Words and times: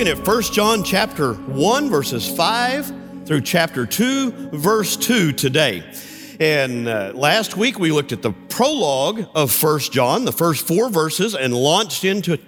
looking 0.00 0.18
at 0.18 0.26
1 0.26 0.42
John 0.44 0.82
chapter 0.82 1.34
1, 1.34 1.90
verses 1.90 2.26
5 2.26 3.26
through 3.26 3.42
chapter 3.42 3.84
2, 3.84 4.48
verse 4.52 4.96
2 4.96 5.30
today. 5.32 5.84
And 6.40 6.88
uh, 6.88 7.12
last 7.14 7.58
week 7.58 7.78
we 7.78 7.92
looked 7.92 8.10
at 8.10 8.22
the 8.22 8.32
prologue 8.48 9.26
of 9.34 9.62
1 9.62 9.78
John, 9.80 10.24
the 10.24 10.32
first 10.32 10.66
four 10.66 10.88
verses, 10.88 11.34
and 11.34 11.54
launched 11.54 12.04
into 12.04 12.38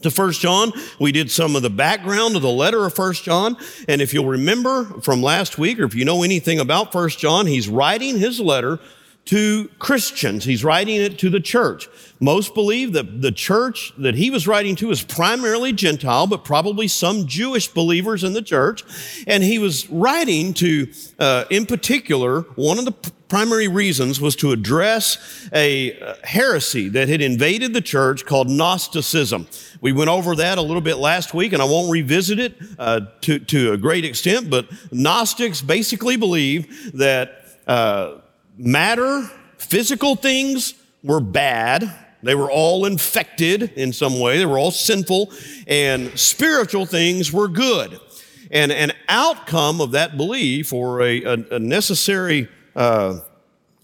to 0.00 0.08
1 0.08 0.32
John. 0.32 0.72
We 0.98 1.12
did 1.12 1.30
some 1.30 1.54
of 1.54 1.60
the 1.60 1.68
background 1.68 2.34
of 2.34 2.40
the 2.40 2.48
letter 2.48 2.86
of 2.86 2.96
1 2.96 3.12
John. 3.12 3.58
And 3.88 4.00
if 4.00 4.14
you'll 4.14 4.24
remember 4.24 4.84
from 5.02 5.22
last 5.22 5.58
week, 5.58 5.80
or 5.80 5.84
if 5.84 5.94
you 5.94 6.06
know 6.06 6.22
anything 6.22 6.60
about 6.60 6.94
1 6.94 7.10
John, 7.10 7.46
he's 7.46 7.68
writing 7.68 8.16
his 8.16 8.40
letter 8.40 8.78
to 9.26 9.68
Christians. 9.78 10.44
He's 10.44 10.64
writing 10.64 10.96
it 10.96 11.18
to 11.18 11.28
the 11.28 11.40
church. 11.40 11.88
Most 12.22 12.54
believe 12.54 12.92
that 12.92 13.20
the 13.20 13.32
church 13.32 13.92
that 13.98 14.14
he 14.14 14.30
was 14.30 14.46
writing 14.46 14.76
to 14.76 14.92
is 14.92 15.02
primarily 15.02 15.72
Gentile, 15.72 16.28
but 16.28 16.44
probably 16.44 16.86
some 16.86 17.26
Jewish 17.26 17.66
believers 17.66 18.22
in 18.22 18.32
the 18.32 18.42
church. 18.42 18.84
And 19.26 19.42
he 19.42 19.58
was 19.58 19.90
writing 19.90 20.54
to, 20.54 20.86
uh, 21.18 21.46
in 21.50 21.66
particular, 21.66 22.42
one 22.54 22.78
of 22.78 22.84
the 22.84 22.92
primary 23.26 23.66
reasons 23.66 24.20
was 24.20 24.36
to 24.36 24.52
address 24.52 25.48
a 25.52 25.98
uh, 25.98 26.14
heresy 26.22 26.88
that 26.90 27.08
had 27.08 27.20
invaded 27.20 27.74
the 27.74 27.80
church 27.80 28.24
called 28.24 28.48
Gnosticism. 28.48 29.48
We 29.80 29.90
went 29.90 30.08
over 30.08 30.36
that 30.36 30.58
a 30.58 30.62
little 30.62 30.80
bit 30.80 30.98
last 30.98 31.34
week, 31.34 31.52
and 31.52 31.60
I 31.60 31.64
won't 31.64 31.90
revisit 31.90 32.38
it 32.38 32.54
uh, 32.78 33.00
to, 33.22 33.40
to 33.40 33.72
a 33.72 33.76
great 33.76 34.04
extent, 34.04 34.48
but 34.48 34.68
Gnostics 34.92 35.60
basically 35.60 36.16
believe 36.16 36.92
that 36.96 37.46
uh, 37.66 38.18
matter, 38.56 39.28
physical 39.58 40.14
things 40.14 40.74
were 41.02 41.20
bad. 41.20 41.92
They 42.22 42.34
were 42.34 42.50
all 42.50 42.86
infected 42.86 43.72
in 43.76 43.92
some 43.92 44.20
way. 44.20 44.38
They 44.38 44.46
were 44.46 44.58
all 44.58 44.70
sinful. 44.70 45.32
And 45.66 46.18
spiritual 46.18 46.86
things 46.86 47.32
were 47.32 47.48
good. 47.48 47.98
And 48.50 48.70
an 48.70 48.92
outcome 49.08 49.80
of 49.80 49.92
that 49.92 50.16
belief, 50.16 50.72
or 50.72 51.00
a, 51.00 51.22
a, 51.22 51.32
a 51.52 51.58
necessary 51.58 52.48
uh, 52.76 53.20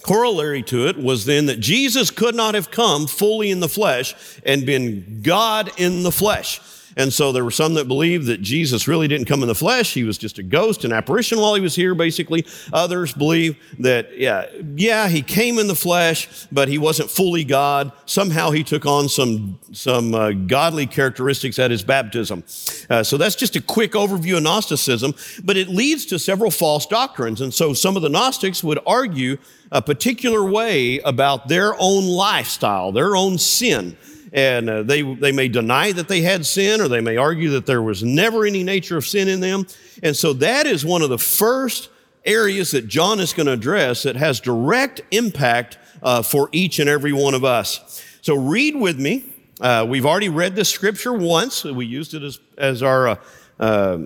corollary 0.03 0.63
to 0.65 0.89
it, 0.89 0.99
was 0.99 1.25
then 1.25 1.47
that 1.47 1.59
Jesus 1.59 2.11
could 2.11 2.35
not 2.35 2.55
have 2.55 2.71
come 2.71 3.07
fully 3.07 3.51
in 3.51 3.61
the 3.61 3.69
flesh 3.69 4.15
and 4.45 4.67
been 4.67 5.21
God 5.23 5.73
in 5.79 6.03
the 6.03 6.13
flesh. 6.13 6.61
And 6.99 7.13
so 7.13 7.31
there 7.31 7.45
were 7.45 7.53
some 7.53 7.75
that 7.75 7.87
believed 7.87 8.27
that 8.27 8.43
Jesus 8.43 8.89
really 8.89 9.07
didn't 9.07 9.27
come 9.27 9.43
in 9.43 9.49
the 9.49 9.55
flesh. 9.55 9.95
He 9.95 10.03
was 10.03 10.19
just 10.19 10.39
a 10.39 10.43
ghost, 10.43 10.85
an 10.85 10.93
apparition 10.93 11.39
while 11.39 11.55
he 11.55 11.61
was 11.61 11.77
here, 11.77 11.95
basically. 11.95 12.45
Others 12.73 13.13
believe 13.13 13.57
that, 13.79 14.19
yeah, 14.19 14.47
yeah, 14.75 15.07
he 15.07 15.23
came 15.23 15.61
in 15.61 15.69
the 15.69 15.77
flesh, 15.77 16.49
but 16.51 16.67
he 16.67 16.77
wasn't 16.77 17.09
fully 17.09 17.45
God. 17.45 17.93
Somehow 18.05 18.51
he 18.51 18.65
took 18.65 18.85
on 18.85 19.09
some, 19.09 19.61
some 19.73 20.13
uh, 20.13 20.33
godly 20.33 20.87
characteristics 20.87 21.61
at 21.61 21.71
his 21.71 21.85
baptism. 21.85 22.43
Uh, 22.91 23.05
so 23.05 23.17
that's 23.17 23.37
just 23.37 23.55
a 23.55 23.63
quick 23.63 23.93
overview 23.93 24.37
of 24.37 24.43
Gnosticism, 24.43 25.15
but 25.45 25.57
it 25.57 25.69
leads 25.69 26.05
to 26.07 26.19
several 26.19 26.51
false 26.51 26.85
doctrines. 26.85 27.41
And 27.41 27.55
so 27.55 27.75
some 27.75 27.95
of 27.95 28.03
the 28.03 28.09
Gnostics 28.09 28.65
would 28.65 28.81
argue 28.85 29.39
a 29.71 29.81
particular 29.81 30.43
way 30.43 30.99
about 31.01 31.47
their 31.47 31.77
own 31.79 32.09
lifestyle, 32.09 32.91
their 32.91 33.15
own 33.15 33.39
sin 33.39 33.97
and 34.33 34.69
uh, 34.69 34.83
they, 34.83 35.03
they 35.03 35.33
may 35.33 35.49
deny 35.49 35.93
that 35.93 36.09
they 36.09 36.23
had 36.23 36.45
sin 36.45 36.81
or 36.81 36.89
they 36.89 37.01
may 37.01 37.17
argue 37.17 37.51
that 37.51 37.67
there 37.67 37.83
was 37.83 38.03
never 38.03 38.45
any 38.45 38.63
nature 38.63 38.97
of 38.97 39.07
sin 39.07 39.29
in 39.29 39.41
them. 39.41 39.67
And 40.03 40.17
so 40.17 40.33
that 40.35 40.67
is 40.67 40.85
one 40.85 41.03
of 41.03 41.11
the 41.11 41.19
first 41.19 41.91
areas 42.25 42.73
that 42.73 42.87
John 42.87 43.21
is 43.21 43.33
going 43.33 43.47
to 43.47 43.53
address 43.53 44.03
that 44.03 44.17
has 44.17 44.41
direct 44.41 45.01
impact 45.11 45.79
uh, 46.03 46.23
for 46.23 46.49
each 46.53 46.79
and 46.79 46.89
every 46.89 47.13
one 47.13 47.35
of 47.35 47.45
us. 47.45 48.05
So 48.21 48.35
read 48.35 48.77
with 48.77 48.99
me. 48.99 49.25
Uh, 49.61 49.87
we've 49.89 50.07
already 50.07 50.29
read 50.29 50.55
this 50.55 50.69
scripture 50.69 51.13
once. 51.13 51.65
We 51.65 51.87
used 51.87 52.15
it 52.15 52.23
as, 52.23 52.39
as 52.57 52.83
our 52.83 53.09
uh, 53.09 53.17
uh, 53.59 53.99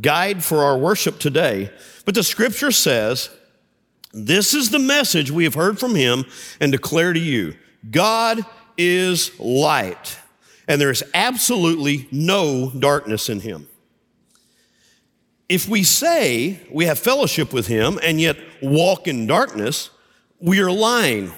guide 0.00 0.42
for 0.42 0.58
our 0.64 0.76
worship 0.76 1.18
today. 1.18 1.70
But 2.04 2.14
the 2.14 2.24
scripture 2.24 2.70
says, 2.70 3.30
This 4.12 4.52
is 4.52 4.70
the 4.70 4.78
message 4.78 5.30
we 5.30 5.44
have 5.44 5.54
heard 5.54 5.78
from 5.78 5.94
him 5.94 6.24
and 6.60 6.72
declare 6.72 7.12
to 7.12 7.20
you 7.20 7.54
God 7.90 8.44
is 8.80 9.38
light, 9.38 10.18
and 10.66 10.80
there 10.80 10.90
is 10.90 11.04
absolutely 11.12 12.08
no 12.10 12.70
darkness 12.70 13.28
in 13.28 13.40
him. 13.40 13.68
If 15.50 15.68
we 15.68 15.82
say 15.82 16.60
we 16.72 16.86
have 16.86 16.98
fellowship 16.98 17.52
with 17.52 17.66
him 17.66 17.98
and 18.02 18.18
yet 18.18 18.38
walk 18.62 19.06
in 19.06 19.26
darkness, 19.26 19.90
we 20.40 20.60
are 20.60 20.70
lying 20.70 21.32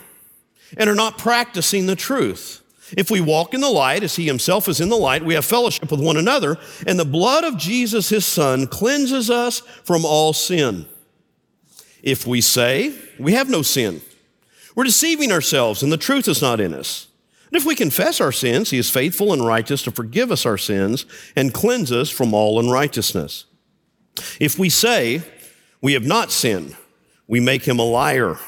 and 0.77 0.89
are 0.89 0.95
not 0.95 1.19
practicing 1.19 1.87
the 1.87 1.97
truth. 1.97 2.61
If 2.97 3.11
we 3.11 3.21
walk 3.21 3.55
in 3.55 3.61
the 3.61 3.71
light 3.71 4.05
as 4.05 4.15
he 4.17 4.27
himself 4.27 4.69
is 4.69 4.81
in 4.81 4.91
the 4.91 4.97
light, 4.97 5.25
we 5.25 5.35
have 5.35 5.45
fellowship 5.45 5.91
with 5.91 6.01
one 6.01 6.19
another, 6.19 6.59
and 6.87 6.99
the 6.99 7.05
blood 7.05 7.43
of 7.43 7.57
Jesus, 7.57 8.11
his 8.11 8.27
son, 8.27 8.67
cleanses 8.67 9.31
us 9.31 9.61
from 9.83 10.05
all 10.05 10.33
sin. 10.33 10.87
If 12.03 12.27
we 12.27 12.41
say 12.41 12.95
we 13.19 13.33
have 13.33 13.49
no 13.49 13.63
sin, 13.63 14.03
we're 14.75 14.85
deceiving 14.85 15.33
ourselves 15.33 15.83
and 15.83 15.91
the 15.91 15.97
truth 15.97 16.29
is 16.29 16.43
not 16.43 16.61
in 16.61 16.75
us. 16.75 17.09
And 17.53 17.61
if 17.61 17.67
we 17.67 17.75
confess 17.75 18.19
our 18.19 18.33
sins, 18.33 18.71
he 18.71 18.79
is 18.79 18.89
faithful 18.89 19.31
and 19.31 19.45
righteous 19.45 19.83
to 19.83 19.91
forgive 19.91 20.33
us 20.33 20.47
our 20.47 20.57
sins 20.57 21.05
and 21.37 21.53
cleanse 21.53 21.93
us 21.93 22.09
from 22.09 22.33
all 22.33 22.59
unrighteousness. 22.59 23.45
If 24.41 24.59
we 24.59 24.71
say 24.71 25.21
we 25.83 25.93
have 25.93 26.07
not 26.07 26.31
sinned, 26.31 26.75
we 27.27 27.41
make 27.41 27.65
him 27.65 27.79
a 27.79 27.85
liar 27.85 28.39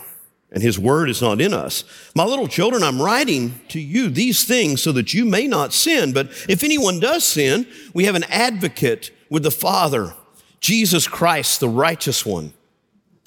and 0.50 0.62
his 0.62 0.78
word 0.78 1.10
is 1.10 1.20
not 1.20 1.38
in 1.43 1.53
us. 1.53 1.84
My 2.14 2.25
little 2.25 2.48
children, 2.48 2.82
I'm 2.82 3.03
writing 3.03 3.60
to 3.69 3.78
you 3.78 4.09
these 4.09 4.44
things 4.44 4.81
so 4.81 4.91
that 4.93 5.12
you 5.12 5.26
may 5.26 5.47
not 5.47 5.75
sin. 5.75 6.14
But 6.14 6.28
if 6.48 6.64
anyone 6.64 6.98
does 6.98 7.25
sin, 7.25 7.66
we 7.93 8.04
have 8.04 8.14
an 8.14 8.25
advocate 8.31 9.10
with 9.28 9.43
the 9.43 9.50
Father, 9.50 10.14
Jesus 10.60 11.06
Christ, 11.06 11.60
the 11.60 11.69
righteous 11.69 12.25
one. 12.25 12.54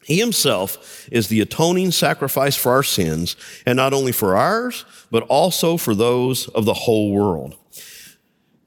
He 0.08 0.20
himself 0.20 1.10
is 1.12 1.28
the 1.28 1.42
atoning 1.42 1.92
sacrifice 1.92 2.56
for 2.56 2.72
our 2.72 2.82
sins, 2.82 3.36
and 3.66 3.76
not 3.76 3.92
only 3.92 4.14
for 4.14 4.38
ours, 4.38 4.86
but 5.12 5.24
also 5.24 5.76
for 5.76 5.94
those 5.94 6.48
of 6.48 6.64
the 6.64 6.74
whole 6.74 7.12
world. 7.12 7.58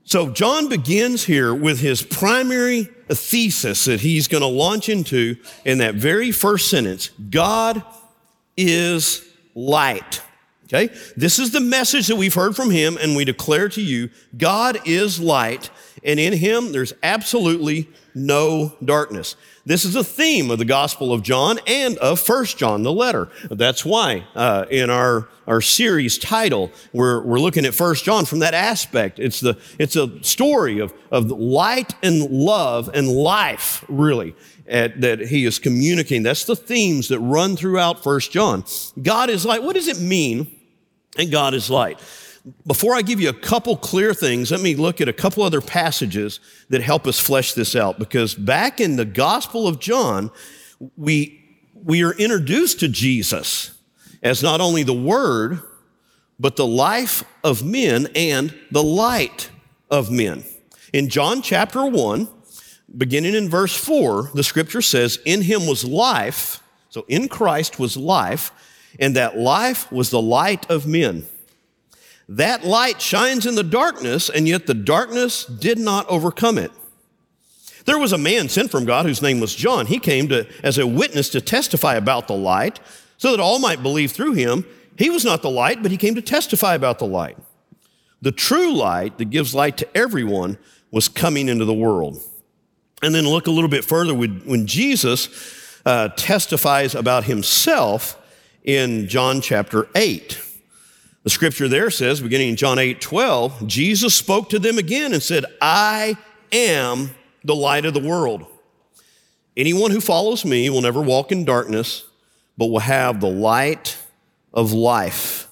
So 0.05 0.29
John 0.29 0.69
begins 0.69 1.25
here 1.25 1.55
with 1.55 1.81
his 1.81 2.03
primary 2.03 2.91
thesis 3.09 3.87
that 3.87 4.03
he's 4.03 4.29
going 4.29 4.43
to 4.43 4.49
launch 4.49 4.91
into 4.91 5.37
in 5.65 5.79
that 5.79 5.95
very 5.95 6.31
first 6.31 6.69
sentence. 6.69 7.09
God 7.31 7.83
is 8.55 9.27
light. 9.55 10.21
Okay? 10.65 10.93
This 11.17 11.39
is 11.39 11.53
the 11.53 11.61
message 11.61 12.07
that 12.09 12.17
we've 12.17 12.35
heard 12.35 12.55
from 12.55 12.71
him 12.71 12.99
and 13.01 13.17
we 13.17 13.25
declare 13.25 13.71
to 13.71 13.81
you, 13.81 14.11
God 14.37 14.79
is 14.85 15.19
light 15.19 15.71
and 16.05 16.21
in 16.21 16.35
him 16.35 16.73
there's 16.73 16.93
absolutely 17.03 17.89
no 18.15 18.75
darkness. 18.85 19.37
This 19.67 19.85
is 19.85 19.95
a 19.95 20.03
theme 20.03 20.51
of 20.51 20.59
the 20.59 20.65
Gospel 20.65 21.13
of 21.13 21.23
John 21.23 21.59
and 21.67 21.99
of 21.99 22.19
First 22.19 22.57
John, 22.57 22.83
the 22.83 22.93
letter. 22.93 23.29
That's 23.51 23.85
why 23.85 24.25
uh, 24.35 24.65
in 24.71 24.89
our, 24.89 25.29
our 25.47 25.61
series 25.61 26.17
title, 26.17 26.71
we're, 26.95 27.23
we're 27.23 27.39
looking 27.41 27.67
at 27.67 27.75
First 27.75 28.05
John 28.05 28.25
from 28.25 28.39
that 28.39 28.55
aspect. 28.55 29.19
It's, 29.19 29.41
the, 29.41 29.59
it's 29.79 29.97
a 29.97 30.23
story 30.25 30.79
of, 30.79 30.95
of 31.11 31.31
light 31.31 31.95
and 32.03 32.31
love 32.31 32.89
and 32.95 33.07
life, 33.07 33.85
really, 33.89 34.35
at, 34.67 35.03
that 35.03 35.21
he 35.21 35.45
is 35.45 35.59
communicating. 35.59 36.23
That's 36.23 36.45
the 36.45 36.57
themes 36.57 37.09
that 37.09 37.21
run 37.21 37.55
throughout 37.55 38.03
First 38.03 38.33
John. 38.33 38.65
God 39.03 39.29
is 39.29 39.45
light. 39.45 39.63
What 39.63 39.75
does 39.75 39.89
it 39.89 40.01
mean? 40.01 40.57
And 41.19 41.31
God 41.31 41.53
is 41.53 41.69
light. 41.69 42.01
Before 42.67 42.95
I 42.95 43.03
give 43.03 43.21
you 43.21 43.29
a 43.29 43.35
couple 43.35 43.77
clear 43.77 44.15
things, 44.15 44.51
let 44.51 44.61
me 44.61 44.75
look 44.75 45.01
at 45.01 45.09
a 45.09 45.13
couple 45.13 45.43
other 45.43 45.61
passages 45.61 46.41
that 46.71 46.81
help 46.81 47.07
us 47.07 47.19
flesh 47.19 47.53
this 47.53 47.77
out. 47.77 47.99
Because 47.99 48.35
back 48.35 48.81
in 48.81 48.97
the 48.97 49.05
Gospel 49.05 49.69
of 49.69 49.79
John, 49.79 50.31
we, 50.97 51.39
we 51.75 52.03
are 52.03 52.15
introduced 52.15 52.81
to 52.81 52.89
Jesus 52.89 53.73
as 54.23 54.43
not 54.43 54.61
only 54.61 54.83
the 54.83 54.95
Word, 54.95 55.61
but 56.39 56.57
the 56.57 56.67
life 56.67 57.23
of 57.45 57.63
men 57.63 58.09
and 58.15 58.59
the 58.71 58.83
light 58.83 59.51
of 59.91 60.11
men. 60.11 60.45
In 60.93 61.11
John 61.11 61.43
chapter 61.43 61.85
1, 61.85 62.27
beginning 62.97 63.35
in 63.35 63.51
verse 63.51 63.77
4, 63.77 64.31
the 64.35 64.43
scripture 64.43 64.83
says, 64.83 65.19
In 65.27 65.43
him 65.43 65.67
was 65.67 65.85
life, 65.85 66.63
so 66.89 67.05
in 67.09 67.29
Christ 67.29 67.79
was 67.79 67.97
life, 67.97 68.51
and 68.99 69.15
that 69.17 69.37
life 69.37 69.93
was 69.93 70.09
the 70.11 70.23
light 70.23 70.69
of 70.71 70.87
men. 70.87 71.27
That 72.31 72.65
light 72.65 73.03
shines 73.03 73.45
in 73.45 73.57
the 73.57 73.65
darkness, 73.65 74.31
and 74.31 74.47
yet 74.47 74.69
the 74.69 74.75
darkness 74.75 75.45
did 75.45 75.81
not 75.81 76.09
overcome 76.09 76.59
it. 76.59 76.71
There 77.87 77.99
was 77.99 78.13
a 78.13 78.19
man 78.19 78.49
sent 78.49 78.71
from 78.71 78.85
God 78.85 79.05
whose 79.05 79.21
name 79.21 79.41
was 79.41 79.53
John. 79.53 79.87
He 79.87 79.99
came 79.99 80.29
to, 80.29 80.47
as 80.63 80.79
a 80.79 80.87
witness 80.87 81.29
to 81.31 81.41
testify 81.41 81.97
about 81.97 82.29
the 82.29 82.37
light 82.37 82.79
so 83.17 83.33
that 83.33 83.41
all 83.41 83.59
might 83.59 83.83
believe 83.83 84.13
through 84.13 84.35
him. 84.35 84.65
He 84.97 85.11
was 85.11 85.25
not 85.25 85.43
the 85.43 85.51
light, 85.51 85.83
but 85.83 85.91
he 85.91 85.97
came 85.97 86.15
to 86.15 86.23
testify 86.23 86.77
about 86.77 87.01
the 87.01 87.07
light. 87.07 87.37
The 88.23 88.31
true 88.31 88.75
light 88.75 89.19
that 89.19 89.31
gives 89.31 89.53
light 89.53 89.77
to 89.79 89.97
everyone 89.97 90.57
was 90.93 91.09
coming 91.09 91.49
into 91.49 91.65
the 91.65 91.75
world. 91.75 92.23
And 93.03 93.13
then 93.13 93.27
look 93.27 93.49
a 93.49 93.51
little 93.51 93.71
bit 93.71 93.85
further 93.85 94.15
when 94.15 94.69
Jesus 94.69 95.81
uh, 95.85 96.11
testifies 96.11 96.95
about 96.95 97.25
himself 97.25 98.17
in 98.63 99.09
John 99.09 99.41
chapter 99.41 99.89
8. 99.97 100.50
The 101.23 101.31
scripture 101.31 101.69
there 101.69 101.91
says, 101.91 102.21
beginning 102.21 102.51
in 102.51 102.57
John 102.57 102.79
8 102.79 103.01
12, 103.01 103.67
Jesus 103.67 104.15
spoke 104.15 104.49
to 104.51 104.59
them 104.59 104.79
again 104.79 105.13
and 105.13 105.23
said, 105.23 105.45
I 105.61 106.17
am 106.51 107.11
the 107.45 107.55
light 107.55 107.85
of 107.85 107.95
the 107.95 108.01
world. 108.01 108.47
Anyone 109.57 109.91
who 109.91 110.01
follows 110.01 110.45
me 110.45 110.71
will 110.71 110.81
never 110.81 111.03
walk 111.03 111.31
in 111.31 111.45
darkness, 111.45 112.07
but 112.57 112.67
will 112.67 112.79
have 112.79 113.21
the 113.21 113.31
light 113.31 113.99
of 114.55 114.73
life. 114.73 115.49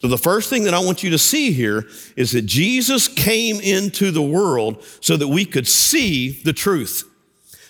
So, 0.00 0.08
the 0.08 0.18
first 0.18 0.50
thing 0.50 0.64
that 0.64 0.74
I 0.74 0.80
want 0.80 1.04
you 1.04 1.10
to 1.10 1.18
see 1.18 1.52
here 1.52 1.86
is 2.16 2.32
that 2.32 2.42
Jesus 2.42 3.06
came 3.06 3.60
into 3.60 4.10
the 4.10 4.22
world 4.22 4.82
so 5.00 5.16
that 5.16 5.28
we 5.28 5.44
could 5.44 5.68
see 5.68 6.42
the 6.42 6.52
truth, 6.52 7.08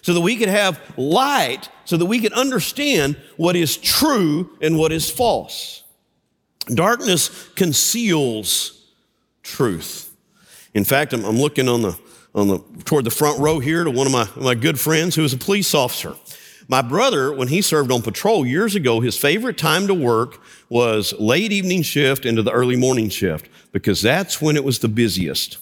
so 0.01 0.15
that 0.15 0.23
we 0.23 0.37
could 0.37 0.49
have 0.49 0.81
light, 0.97 1.69
so 1.85 1.99
that 1.99 2.07
we 2.07 2.21
could 2.21 2.33
understand 2.33 3.21
what 3.37 3.55
is 3.55 3.77
true 3.77 4.57
and 4.63 4.79
what 4.79 4.93
is 4.93 5.11
false. 5.11 5.82
Darkness 6.65 7.49
conceals 7.55 8.87
truth. 9.43 10.15
In 10.75 10.85
fact, 10.85 11.13
I'm, 11.13 11.25
I'm 11.25 11.39
looking 11.39 11.69
on 11.69 11.83
the, 11.83 11.99
on 12.35 12.49
the, 12.49 12.59
toward 12.85 13.05
the 13.05 13.11
front 13.11 13.39
row 13.41 13.59
here 13.59 13.85
to 13.85 13.91
one 13.91 14.07
of 14.07 14.13
my, 14.13 14.29
my 14.37 14.55
good 14.55 14.79
friends 14.79 15.15
who 15.15 15.25
is 15.25 15.33
a 15.33 15.39
police 15.39 15.75
officer. 15.75 16.15
My 16.69 16.81
brother, 16.81 17.35
when 17.35 17.49
he 17.49 17.61
served 17.61 17.91
on 17.91 18.03
patrol 18.03 18.47
years 18.47 18.75
ago, 18.75 19.01
his 19.01 19.19
favorite 19.19 19.59
time 19.59 19.87
to 19.89 19.95
work 19.95 20.41
was 20.69 21.13
late 21.19 21.53
evening 21.53 21.83
shift 21.83 22.25
into 22.25 22.43
the 22.43 22.53
early 22.53 22.77
morning 22.77 23.09
shift 23.09 23.49
because 23.73 24.01
that's 24.01 24.41
when 24.41 24.57
it 24.57 24.65
was 24.65 24.79
the 24.79 24.89
busiest. 24.89 25.59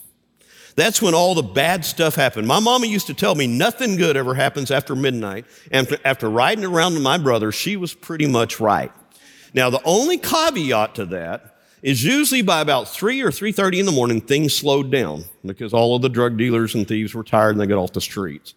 That's 0.77 1.03
when 1.03 1.15
all 1.15 1.35
the 1.35 1.43
bad 1.43 1.85
stuff 1.85 2.15
happened. 2.15 2.47
My 2.47 2.61
mama 2.61 2.87
used 2.87 3.07
to 3.09 3.15
tell 3.15 3.35
me 3.35 3.47
nothing 3.47 3.97
good 3.97 4.17
ever 4.17 4.35
happens 4.35 4.71
after 4.71 4.95
midnight. 4.95 5.47
And 5.73 5.99
after 6.05 6.31
riding 6.31 6.65
around 6.65 6.95
with 6.95 7.03
my 7.03 7.19
brother, 7.19 7.51
she 7.51 7.77
was 7.77 7.93
pretty 7.93 8.27
much 8.27 8.61
right. 8.61 8.93
Now, 9.55 9.71
the 9.71 9.83
only 9.85 10.19
caveat 10.19 10.95
to 10.97 11.07
that 11.07 11.57
is 11.83 12.05
usually 12.05 12.43
by 12.43 12.61
about 12.61 12.89
3 12.89 13.23
or 13.23 13.31
3.30 13.31 13.81
in 13.81 13.87
the 13.87 13.93
morning, 13.93 14.21
things 14.21 14.55
slowed 14.55 14.91
down 14.91 15.25
because 15.45 15.73
all 15.73 15.97
of 15.97 16.03
the 16.03 16.09
drug 16.09 16.37
dealers 16.37 16.75
and 16.75 16.87
thieves 16.87 17.15
were 17.15 17.25
tired 17.25 17.53
and 17.53 17.61
they 17.61 17.67
got 17.67 17.79
off 17.79 17.93
the 17.93 18.01
streets. 18.01 18.55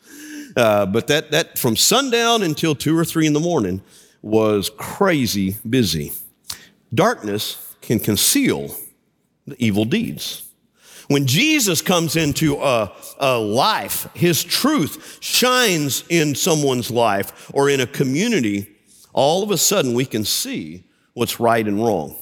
Uh, 0.55 0.85
but 0.85 1.07
that, 1.07 1.31
that 1.31 1.57
from 1.57 1.75
sundown 1.75 2.43
until 2.43 2.75
2 2.75 2.97
or 2.97 3.05
3 3.05 3.27
in 3.27 3.33
the 3.33 3.39
morning 3.39 3.81
was 4.21 4.69
crazy 4.77 5.55
busy. 5.67 6.11
Darkness 6.93 7.75
can 7.81 7.99
conceal 7.99 8.75
the 9.47 9.55
evil 9.57 9.85
deeds. 9.85 10.49
When 11.07 11.27
Jesus 11.27 11.81
comes 11.81 12.15
into 12.15 12.55
a, 12.61 12.91
a, 13.19 13.37
life, 13.37 14.07
his 14.13 14.43
truth 14.43 15.17
shines 15.19 16.03
in 16.09 16.33
someone's 16.33 16.89
life 16.89 17.51
or 17.53 17.69
in 17.69 17.81
a 17.81 17.87
community, 17.87 18.72
all 19.13 19.43
of 19.43 19.51
a 19.51 19.57
sudden 19.57 19.93
we 19.93 20.05
can 20.05 20.25
see 20.25 20.83
what's 21.13 21.39
right 21.39 21.65
and 21.65 21.81
wrong. 21.81 22.17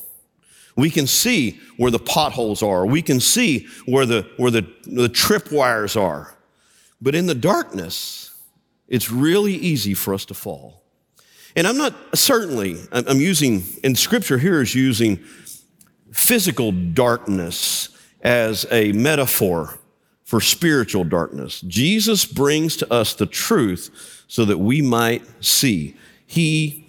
We 0.76 0.90
can 0.90 1.08
see 1.08 1.60
where 1.78 1.92
the 1.92 2.00
potholes 2.00 2.64
are. 2.64 2.86
We 2.86 3.02
can 3.02 3.20
see 3.20 3.68
where 3.86 4.06
the, 4.06 4.30
where 4.38 4.52
the, 4.52 4.62
the 4.84 5.10
tripwires 5.10 6.00
are. 6.00 6.36
But 7.02 7.16
in 7.16 7.26
the 7.26 7.36
darkness, 7.36 8.36
it's 8.88 9.12
really 9.12 9.54
easy 9.54 9.94
for 9.94 10.14
us 10.14 10.26
to 10.26 10.34
fall. 10.34 10.84
And 11.56 11.68
I'm 11.68 11.78
not, 11.78 11.94
certainly, 12.14 12.78
I'm 12.92 13.20
using, 13.20 13.64
and 13.84 13.98
scripture 13.98 14.38
here 14.38 14.62
is 14.62 14.74
using 14.74 15.18
physical 16.12 16.72
darkness 16.72 17.90
as 18.22 18.66
a 18.72 18.92
metaphor 18.94 19.78
for 20.24 20.40
spiritual 20.40 21.04
darkness. 21.04 21.60
Jesus 21.62 22.24
brings 22.24 22.78
to 22.78 22.94
us 22.94 23.14
the 23.14 23.26
truth 23.26 24.24
so 24.28 24.46
that 24.46 24.60
we 24.60 24.82
might 24.82 25.24
see. 25.44 25.98
He 26.26 26.81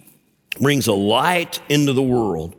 brings 0.59 0.87
a 0.87 0.93
light 0.93 1.59
into 1.69 1.93
the 1.93 2.03
world. 2.03 2.55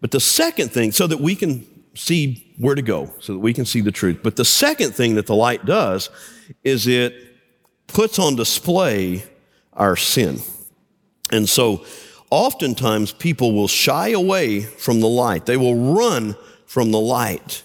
But 0.00 0.10
the 0.10 0.20
second 0.20 0.70
thing, 0.70 0.92
so 0.92 1.06
that 1.06 1.20
we 1.20 1.34
can 1.34 1.66
see 1.94 2.54
where 2.58 2.74
to 2.74 2.82
go, 2.82 3.10
so 3.20 3.32
that 3.32 3.38
we 3.38 3.52
can 3.52 3.64
see 3.64 3.80
the 3.80 3.92
truth. 3.92 4.20
But 4.22 4.36
the 4.36 4.44
second 4.44 4.94
thing 4.94 5.14
that 5.14 5.26
the 5.26 5.34
light 5.34 5.64
does 5.64 6.10
is 6.62 6.86
it 6.86 7.14
puts 7.86 8.18
on 8.18 8.36
display 8.36 9.24
our 9.72 9.96
sin. 9.96 10.38
And 11.30 11.48
so 11.48 11.84
oftentimes 12.30 13.12
people 13.12 13.54
will 13.54 13.68
shy 13.68 14.08
away 14.08 14.60
from 14.60 15.00
the 15.00 15.08
light, 15.08 15.46
they 15.46 15.56
will 15.56 15.94
run 15.94 16.36
from 16.66 16.90
the 16.90 17.00
light. 17.00 17.62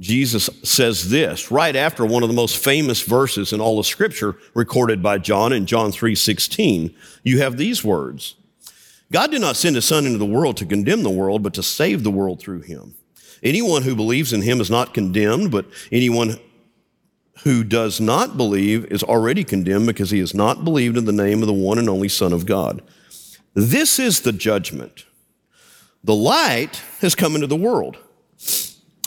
Jesus 0.00 0.48
says 0.62 1.10
this 1.10 1.50
right 1.50 1.74
after 1.74 2.06
one 2.06 2.22
of 2.22 2.28
the 2.28 2.34
most 2.34 2.56
famous 2.56 3.02
verses 3.02 3.52
in 3.52 3.60
all 3.60 3.80
of 3.80 3.86
scripture 3.86 4.36
recorded 4.54 5.02
by 5.02 5.18
John 5.18 5.52
in 5.52 5.66
John 5.66 5.90
3:16. 5.90 6.94
You 7.24 7.40
have 7.40 7.56
these 7.56 7.82
words. 7.82 8.34
God 9.10 9.30
did 9.30 9.40
not 9.40 9.56
send 9.56 9.76
his 9.76 9.86
son 9.86 10.06
into 10.06 10.18
the 10.18 10.26
world 10.26 10.56
to 10.58 10.66
condemn 10.66 11.02
the 11.02 11.10
world, 11.10 11.42
but 11.42 11.54
to 11.54 11.62
save 11.62 12.02
the 12.02 12.10
world 12.10 12.40
through 12.40 12.62
him. 12.62 12.94
Anyone 13.42 13.82
who 13.82 13.94
believes 13.94 14.32
in 14.32 14.42
him 14.42 14.60
is 14.60 14.70
not 14.70 14.92
condemned, 14.92 15.50
but 15.50 15.66
anyone 15.90 16.38
who 17.44 17.62
does 17.64 18.00
not 18.00 18.36
believe 18.36 18.84
is 18.86 19.02
already 19.02 19.44
condemned 19.44 19.86
because 19.86 20.10
he 20.10 20.18
has 20.18 20.34
not 20.34 20.64
believed 20.64 20.96
in 20.96 21.04
the 21.04 21.12
name 21.12 21.40
of 21.40 21.46
the 21.46 21.52
one 21.52 21.78
and 21.78 21.88
only 21.88 22.08
Son 22.08 22.32
of 22.32 22.46
God. 22.46 22.82
This 23.54 23.98
is 23.98 24.20
the 24.20 24.32
judgment. 24.32 25.04
The 26.04 26.14
light 26.14 26.82
has 27.00 27.14
come 27.14 27.34
into 27.34 27.46
the 27.46 27.56
world, 27.56 27.96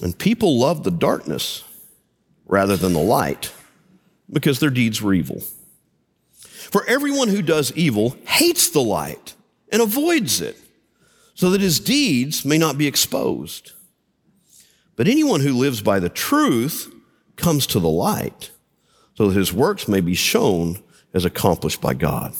and 0.01 0.18
people 0.18 0.59
love 0.59 0.83
the 0.83 0.92
darkness 0.92 1.63
rather 2.45 2.75
than 2.75 2.94
the 2.94 3.00
light 3.00 3.51
because 4.31 4.59
their 4.59 4.69
deeds 4.69 5.01
were 5.01 5.13
evil. 5.13 5.42
For 6.31 6.86
everyone 6.88 7.27
who 7.27 7.42
does 7.42 7.71
evil 7.74 8.15
hates 8.25 8.69
the 8.69 8.81
light 8.81 9.36
and 9.71 9.81
avoids 9.81 10.41
it, 10.41 10.57
so 11.33 11.50
that 11.50 11.62
his 11.62 11.79
deeds 11.79 12.45
may 12.45 12.57
not 12.57 12.77
be 12.77 12.88
exposed. 12.88 13.71
But 14.95 15.07
anyone 15.07 15.41
who 15.41 15.53
lives 15.53 15.81
by 15.81 16.00
the 16.00 16.09
truth 16.09 16.94
comes 17.35 17.65
to 17.68 17.79
the 17.79 17.89
light, 17.89 18.51
so 19.15 19.29
that 19.29 19.38
his 19.38 19.53
works 19.53 19.88
may 19.88 20.01
be 20.01 20.13
shown 20.13 20.83
as 21.13 21.25
accomplished 21.25 21.81
by 21.81 21.94
God. 21.94 22.33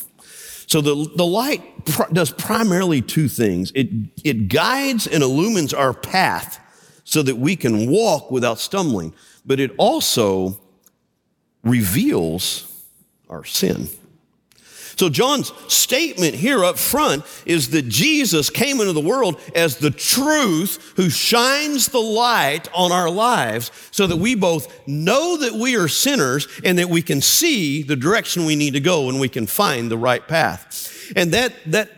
So 0.68 0.80
the, 0.80 1.12
the 1.16 1.26
light 1.26 1.86
pr- 1.86 2.14
does 2.14 2.32
primarily 2.32 3.02
two 3.02 3.28
things. 3.28 3.72
It, 3.76 3.90
it 4.24 4.48
guides 4.48 5.08
and 5.08 5.22
illumines 5.24 5.74
our 5.74 5.94
path 5.94 6.60
so 7.04 7.22
that 7.24 7.36
we 7.38 7.56
can 7.56 7.90
walk 7.90 8.32
without 8.32 8.60
stumbling, 8.60 9.14
but 9.46 9.60
it 9.60 9.72
also 9.78 10.60
reveals 11.64 12.68
our 13.30 13.44
sin. 13.44 13.90
So, 14.96 15.10
John's 15.10 15.52
statement 15.68 16.36
here 16.36 16.64
up 16.64 16.78
front 16.78 17.24
is 17.46 17.70
that 17.70 17.88
Jesus 17.88 18.50
came 18.50 18.80
into 18.80 18.94
the 18.94 19.02
world 19.02 19.40
as 19.56 19.78
the 19.78 19.92
truth 19.92 20.94
who 20.96 21.10
shines 21.10 21.88
the 21.88 22.00
light 22.00 22.68
on 22.74 22.92
our 22.92 23.10
lives 23.10 23.72
so 23.92 24.08
that 24.08 24.18
we 24.18 24.36
both 24.36 24.88
know 24.88 25.38
that 25.38 25.54
we 25.54 25.76
are 25.76 25.88
sinners 25.88 26.48
and 26.64 26.78
that 26.78 26.90
we 26.90 27.02
can 27.02 27.22
see 27.22 27.84
the 27.84 27.96
direction 27.96 28.46
we 28.46 28.56
need 28.56 28.74
to 28.74 28.80
go 28.80 29.10
and 29.10 29.20
we 29.20 29.30
can 29.30 29.48
find 29.48 29.90
the 29.90 29.98
right 29.98 30.28
path. 30.28 31.12
And 31.16 31.32
that, 31.34 31.54
that 31.68 31.90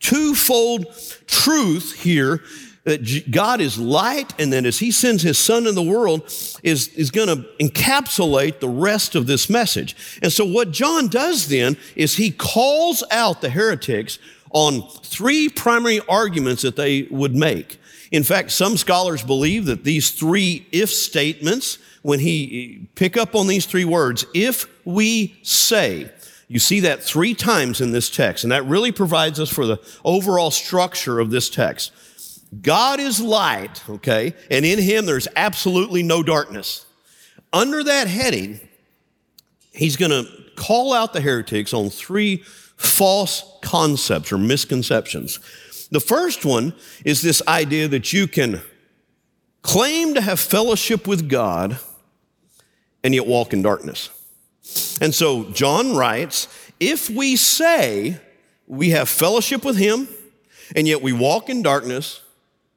twofold 0.00 0.86
truth 1.26 2.00
here 2.00 2.42
that 2.86 3.30
God 3.32 3.60
is 3.60 3.78
light 3.78 4.32
and 4.40 4.52
that 4.52 4.64
as 4.64 4.78
he 4.78 4.92
sends 4.92 5.22
his 5.22 5.36
son 5.36 5.66
in 5.66 5.74
the 5.74 5.82
world 5.82 6.22
is, 6.62 6.88
is 6.94 7.10
going 7.10 7.26
to 7.26 7.44
encapsulate 7.58 8.60
the 8.60 8.68
rest 8.68 9.16
of 9.16 9.26
this 9.26 9.50
message. 9.50 9.96
And 10.22 10.32
so 10.32 10.44
what 10.44 10.70
John 10.70 11.08
does 11.08 11.48
then 11.48 11.76
is 11.96 12.14
he 12.16 12.30
calls 12.30 13.02
out 13.10 13.40
the 13.40 13.50
heretics 13.50 14.20
on 14.52 14.88
three 15.02 15.48
primary 15.48 16.00
arguments 16.08 16.62
that 16.62 16.76
they 16.76 17.02
would 17.10 17.34
make. 17.34 17.80
In 18.12 18.22
fact, 18.22 18.52
some 18.52 18.76
scholars 18.76 19.24
believe 19.24 19.66
that 19.66 19.82
these 19.82 20.12
three 20.12 20.64
if 20.70 20.88
statements, 20.88 21.78
when 22.02 22.20
he 22.20 22.88
pick 22.94 23.16
up 23.16 23.34
on 23.34 23.48
these 23.48 23.66
three 23.66 23.84
words, 23.84 24.24
if 24.32 24.64
we 24.86 25.36
say, 25.42 26.08
you 26.46 26.60
see 26.60 26.78
that 26.80 27.02
three 27.02 27.34
times 27.34 27.80
in 27.80 27.90
this 27.90 28.08
text, 28.08 28.44
and 28.44 28.52
that 28.52 28.64
really 28.64 28.92
provides 28.92 29.40
us 29.40 29.50
for 29.50 29.66
the 29.66 29.80
overall 30.04 30.52
structure 30.52 31.18
of 31.18 31.30
this 31.30 31.50
text. 31.50 31.90
God 32.62 33.00
is 33.00 33.20
light, 33.20 33.82
okay, 33.88 34.34
and 34.50 34.64
in 34.64 34.78
him 34.78 35.06
there's 35.06 35.28
absolutely 35.36 36.02
no 36.02 36.22
darkness. 36.22 36.86
Under 37.52 37.82
that 37.84 38.06
heading, 38.06 38.60
he's 39.72 39.96
going 39.96 40.10
to 40.10 40.30
call 40.56 40.92
out 40.92 41.12
the 41.12 41.20
heretics 41.20 41.74
on 41.74 41.90
three 41.90 42.42
false 42.76 43.44
concepts 43.62 44.32
or 44.32 44.38
misconceptions. 44.38 45.40
The 45.90 46.00
first 46.00 46.44
one 46.44 46.74
is 47.04 47.22
this 47.22 47.42
idea 47.46 47.88
that 47.88 48.12
you 48.12 48.26
can 48.26 48.60
claim 49.62 50.14
to 50.14 50.20
have 50.20 50.40
fellowship 50.40 51.06
with 51.06 51.28
God 51.28 51.78
and 53.02 53.14
yet 53.14 53.26
walk 53.26 53.52
in 53.52 53.62
darkness. 53.62 54.10
And 55.00 55.14
so 55.14 55.50
John 55.50 55.96
writes, 55.96 56.48
if 56.80 57.08
we 57.08 57.36
say 57.36 58.20
we 58.66 58.90
have 58.90 59.08
fellowship 59.08 59.64
with 59.64 59.76
him 59.76 60.08
and 60.74 60.88
yet 60.88 61.02
we 61.02 61.12
walk 61.12 61.48
in 61.48 61.62
darkness, 61.62 62.20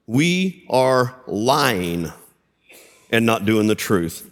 we 0.09 0.65
are 0.71 1.21
lying 1.27 2.11
and 3.11 3.27
not 3.27 3.45
doing 3.45 3.67
the 3.67 3.75
truth. 3.75 4.27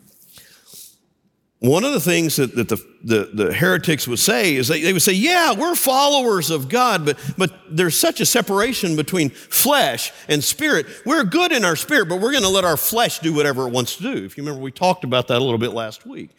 one 1.60 1.84
of 1.84 1.94
the 1.94 2.00
things 2.00 2.38
that, 2.38 2.56
that 2.56 2.68
the, 2.68 2.78
the, 3.04 3.30
the, 3.32 3.54
heretics 3.54 4.08
would 4.08 4.18
say 4.18 4.56
is 4.56 4.70
they, 4.70 4.82
they 4.82 4.92
would 4.92 5.04
say, 5.04 5.14
yeah, 5.14 5.54
we're 5.54 5.76
followers 5.76 6.50
of 6.50 6.68
God, 6.68 7.06
but, 7.06 7.20
but 7.38 7.54
there's 7.70 7.96
such 7.96 8.20
a 8.20 8.26
separation 8.26 8.96
between 8.96 9.30
flesh 9.30 10.12
and 10.28 10.44
spirit. 10.44 10.88
We're 11.06 11.24
good 11.24 11.52
in 11.52 11.64
our 11.64 11.76
spirit, 11.76 12.10
but 12.10 12.22
we're 12.22 12.32
going 12.32 12.42
to 12.42 12.50
let 12.50 12.66
our 12.66 12.78
flesh 12.78 13.20
do 13.20 13.32
whatever 13.32 13.68
it 13.68 13.72
wants 13.72 13.98
to 13.98 14.04
do. 14.04 14.26
If 14.26 14.36
you 14.36 14.44
remember, 14.44 14.64
we 14.64 14.72
talked 14.72 15.04
about 15.04 15.28
that 15.28 15.38
a 15.38 15.44
little 15.44 15.60
bit 15.60 15.74
last 15.74 16.08
week. 16.08 16.32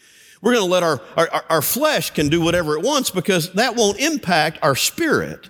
We're 0.43 0.55
going 0.55 0.67
to 0.67 0.71
let 0.71 0.83
our, 0.83 1.01
our, 1.17 1.45
our 1.49 1.63
flesh 1.63 2.11
can 2.11 2.29
do 2.29 2.41
whatever 2.41 2.77
it 2.77 2.83
wants 2.85 3.13
because 3.13 3.53
that 3.53 3.77
won't 3.77 4.01
impact 4.01 4.59
our 4.63 4.75
spirit. 4.75 5.49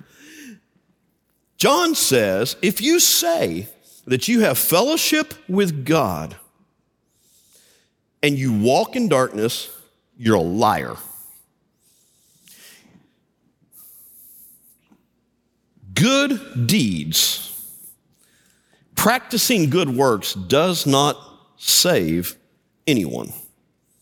John 1.56 1.94
says, 1.94 2.56
if 2.60 2.82
you 2.82 3.00
say 3.00 3.68
that 4.08 4.26
you 4.26 4.40
have 4.40 4.58
fellowship 4.58 5.34
with 5.48 5.84
God, 5.84 6.36
and 8.22 8.36
you 8.36 8.52
walk 8.52 8.96
in 8.96 9.08
darkness, 9.08 9.70
you're 10.16 10.36
a 10.36 10.40
liar. 10.40 10.96
Good 15.94 16.66
deeds, 16.66 17.54
practicing 18.94 19.68
good 19.68 19.90
works 19.90 20.32
does 20.34 20.86
not 20.86 21.16
save 21.56 22.36
anyone. 22.86 23.32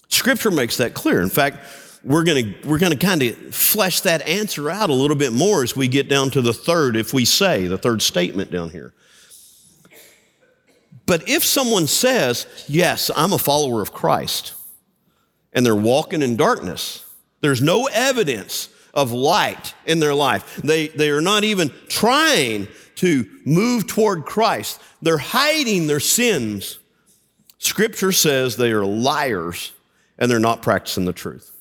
Scripture 0.09 0.51
makes 0.51 0.77
that 0.77 0.95
clear. 0.95 1.21
In 1.21 1.31
fact, 1.31 1.59
we're 2.05 2.23
going 2.23 2.55
to 2.55 2.69
we're 2.69 2.79
going 2.79 2.93
to 2.93 2.99
kind 2.99 3.23
of 3.23 3.37
flesh 3.55 4.03
that 4.03 4.23
answer 4.29 4.71
out 4.71 4.89
a 4.89 4.95
little 4.95 5.17
bit 5.17 5.33
more 5.33 5.65
as 5.65 5.75
we 5.75 5.89
get 5.89 6.09
down 6.09 6.31
to 6.31 6.41
the 6.41 6.53
third 6.53 6.95
if 6.97 7.13
we 7.13 7.25
say 7.25 7.67
the 7.67 7.79
third 7.79 8.01
statement 8.01 8.51
down 8.53 8.71
here 8.71 8.95
but 11.07 11.29
if 11.29 11.45
someone 11.45 11.87
says, 11.87 12.47
Yes, 12.69 13.11
I'm 13.15 13.33
a 13.33 13.39
follower 13.39 13.81
of 13.81 13.93
Christ, 13.93 14.55
and 15.53 15.65
they're 15.65 15.75
walking 15.75 16.23
in 16.23 16.37
darkness, 16.37 17.05
there's 17.41 17.63
no 17.63 17.87
evidence 17.87 18.69
of 18.93 19.13
light 19.13 19.75
in 19.85 20.01
their 20.01 20.15
life. 20.15 20.57
They, 20.57 20.89
they 20.89 21.11
are 21.11 21.21
not 21.21 21.45
even 21.45 21.71
trying 21.89 22.67
to 22.97 23.27
move 23.45 23.87
toward 23.87 24.25
Christ, 24.25 24.81
they're 25.01 25.19
hiding 25.19 25.87
their 25.87 26.01
sins. 26.01 26.79
Scripture 27.59 28.13
says 28.13 28.57
they 28.57 28.73
are 28.73 28.85
liars 28.85 29.73
and 30.19 30.31
they're 30.31 30.39
not 30.39 30.63
practicing 30.63 31.05
the 31.05 31.13
truth. 31.13 31.56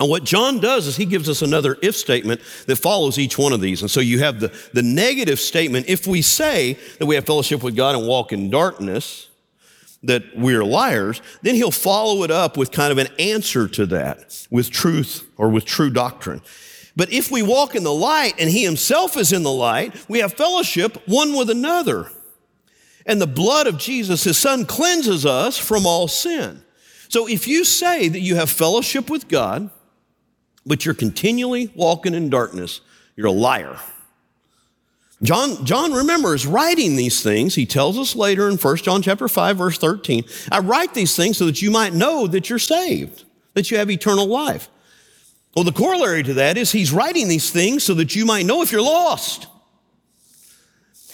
And 0.00 0.08
what 0.10 0.24
John 0.24 0.58
does 0.58 0.86
is 0.86 0.96
he 0.96 1.04
gives 1.04 1.28
us 1.28 1.40
another 1.40 1.76
if 1.80 1.94
statement 1.94 2.40
that 2.66 2.76
follows 2.76 3.18
each 3.18 3.38
one 3.38 3.52
of 3.52 3.60
these. 3.60 3.80
And 3.80 3.90
so 3.90 4.00
you 4.00 4.18
have 4.20 4.40
the, 4.40 4.52
the 4.72 4.82
negative 4.82 5.38
statement 5.38 5.88
if 5.88 6.06
we 6.06 6.20
say 6.20 6.76
that 6.98 7.06
we 7.06 7.14
have 7.14 7.26
fellowship 7.26 7.62
with 7.62 7.76
God 7.76 7.94
and 7.94 8.06
walk 8.06 8.32
in 8.32 8.50
darkness, 8.50 9.28
that 10.02 10.36
we're 10.36 10.64
liars, 10.64 11.22
then 11.42 11.54
he'll 11.54 11.70
follow 11.70 12.24
it 12.24 12.30
up 12.30 12.56
with 12.56 12.72
kind 12.72 12.90
of 12.90 12.98
an 12.98 13.08
answer 13.18 13.68
to 13.68 13.86
that, 13.86 14.46
with 14.50 14.70
truth 14.70 15.28
or 15.36 15.48
with 15.48 15.64
true 15.64 15.90
doctrine. 15.90 16.42
But 16.96 17.12
if 17.12 17.30
we 17.30 17.42
walk 17.42 17.74
in 17.74 17.84
the 17.84 17.94
light 17.94 18.34
and 18.38 18.50
he 18.50 18.64
himself 18.64 19.16
is 19.16 19.32
in 19.32 19.42
the 19.44 19.52
light, 19.52 19.94
we 20.08 20.18
have 20.20 20.34
fellowship 20.34 20.96
one 21.06 21.36
with 21.36 21.50
another. 21.50 22.10
And 23.06 23.20
the 23.20 23.26
blood 23.26 23.66
of 23.66 23.78
Jesus, 23.78 24.24
his 24.24 24.38
son, 24.38 24.64
cleanses 24.64 25.24
us 25.24 25.56
from 25.58 25.86
all 25.86 26.08
sin. 26.08 26.62
So 27.08 27.28
if 27.28 27.46
you 27.46 27.64
say 27.64 28.08
that 28.08 28.20
you 28.20 28.36
have 28.36 28.50
fellowship 28.50 29.10
with 29.10 29.28
God, 29.28 29.70
but 30.66 30.84
you're 30.84 30.94
continually 30.94 31.70
walking 31.74 32.14
in 32.14 32.30
darkness, 32.30 32.80
you're 33.16 33.26
a 33.26 33.32
liar. 33.32 33.78
John, 35.22 35.64
John, 35.64 35.92
remember, 35.92 36.34
is 36.34 36.46
writing 36.46 36.96
these 36.96 37.22
things. 37.22 37.54
He 37.54 37.66
tells 37.66 37.98
us 37.98 38.14
later 38.14 38.48
in 38.48 38.56
1 38.56 38.76
John 38.78 39.00
chapter 39.00 39.28
5, 39.28 39.56
verse 39.56 39.78
13, 39.78 40.24
I 40.52 40.58
write 40.58 40.92
these 40.92 41.16
things 41.16 41.38
so 41.38 41.46
that 41.46 41.62
you 41.62 41.70
might 41.70 41.94
know 41.94 42.26
that 42.26 42.50
you're 42.50 42.58
saved, 42.58 43.24
that 43.54 43.70
you 43.70 43.78
have 43.78 43.90
eternal 43.90 44.26
life. 44.26 44.68
Well, 45.54 45.64
the 45.64 45.72
corollary 45.72 46.24
to 46.24 46.34
that 46.34 46.58
is 46.58 46.72
he's 46.72 46.92
writing 46.92 47.28
these 47.28 47.50
things 47.50 47.84
so 47.84 47.94
that 47.94 48.16
you 48.16 48.26
might 48.26 48.44
know 48.44 48.62
if 48.62 48.72
you're 48.72 48.82
lost. 48.82 49.46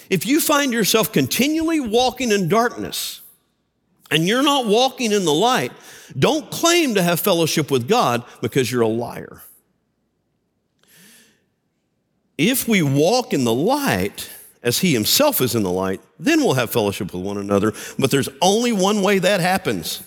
If 0.09 0.25
you 0.25 0.41
find 0.41 0.73
yourself 0.73 1.13
continually 1.13 1.79
walking 1.79 2.31
in 2.31 2.49
darkness 2.49 3.20
and 4.11 4.27
you're 4.27 4.43
not 4.43 4.67
walking 4.67 5.11
in 5.11 5.25
the 5.25 5.33
light, 5.33 5.71
don't 6.19 6.51
claim 6.51 6.95
to 6.95 7.01
have 7.01 7.19
fellowship 7.19 7.71
with 7.71 7.87
God 7.87 8.23
because 8.41 8.71
you're 8.71 8.81
a 8.81 8.87
liar. 8.87 9.41
If 12.37 12.67
we 12.67 12.81
walk 12.81 13.33
in 13.33 13.45
the 13.45 13.53
light, 13.53 14.29
as 14.63 14.79
he 14.79 14.93
himself 14.93 15.41
is 15.41 15.55
in 15.55 15.63
the 15.63 15.71
light, 15.71 16.01
then 16.19 16.39
we'll 16.39 16.53
have 16.53 16.69
fellowship 16.69 17.13
with 17.13 17.23
one 17.23 17.37
another. 17.37 17.73
But 17.97 18.11
there's 18.11 18.29
only 18.41 18.71
one 18.71 19.01
way 19.01 19.19
that 19.19 19.39
happens 19.39 20.03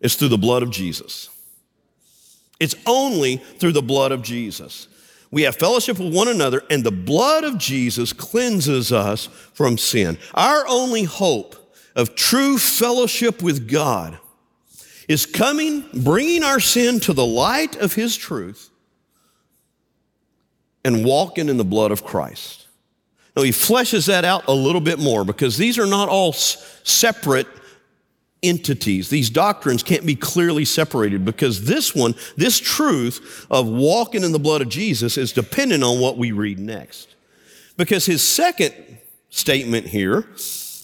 it's 0.00 0.14
through 0.14 0.28
the 0.28 0.38
blood 0.38 0.62
of 0.62 0.70
Jesus. 0.70 1.28
It's 2.58 2.74
only 2.86 3.36
through 3.36 3.72
the 3.72 3.82
blood 3.82 4.12
of 4.12 4.22
Jesus. 4.22 4.88
We 5.30 5.42
have 5.42 5.56
fellowship 5.56 5.98
with 5.98 6.14
one 6.14 6.28
another, 6.28 6.62
and 6.70 6.82
the 6.82 6.90
blood 6.90 7.44
of 7.44 7.58
Jesus 7.58 8.12
cleanses 8.12 8.92
us 8.92 9.26
from 9.52 9.78
sin. 9.78 10.18
Our 10.34 10.66
only 10.68 11.04
hope 11.04 11.69
of 11.96 12.14
true 12.14 12.58
fellowship 12.58 13.42
with 13.42 13.68
God 13.68 14.18
is 15.08 15.26
coming, 15.26 15.84
bringing 15.92 16.44
our 16.44 16.60
sin 16.60 17.00
to 17.00 17.12
the 17.12 17.26
light 17.26 17.76
of 17.76 17.94
His 17.94 18.16
truth, 18.16 18.70
and 20.84 21.04
walking 21.04 21.48
in 21.48 21.56
the 21.56 21.64
blood 21.64 21.90
of 21.90 22.04
Christ. 22.04 22.66
Now, 23.36 23.42
he 23.42 23.50
fleshes 23.50 24.06
that 24.06 24.24
out 24.24 24.48
a 24.48 24.52
little 24.52 24.80
bit 24.80 24.98
more 24.98 25.24
because 25.24 25.56
these 25.56 25.78
are 25.78 25.86
not 25.86 26.08
all 26.08 26.32
separate 26.32 27.46
entities. 28.42 29.08
These 29.08 29.30
doctrines 29.30 29.82
can't 29.82 30.06
be 30.06 30.14
clearly 30.14 30.64
separated 30.64 31.24
because 31.24 31.64
this 31.64 31.94
one, 31.94 32.14
this 32.36 32.58
truth 32.58 33.46
of 33.50 33.68
walking 33.68 34.24
in 34.24 34.32
the 34.32 34.38
blood 34.38 34.62
of 34.62 34.68
Jesus 34.68 35.16
is 35.16 35.32
dependent 35.32 35.84
on 35.84 36.00
what 36.00 36.16
we 36.16 36.32
read 36.32 36.58
next. 36.58 37.14
Because 37.76 38.06
his 38.06 38.22
second 38.26 38.74
statement 39.30 39.86
here 39.86 40.26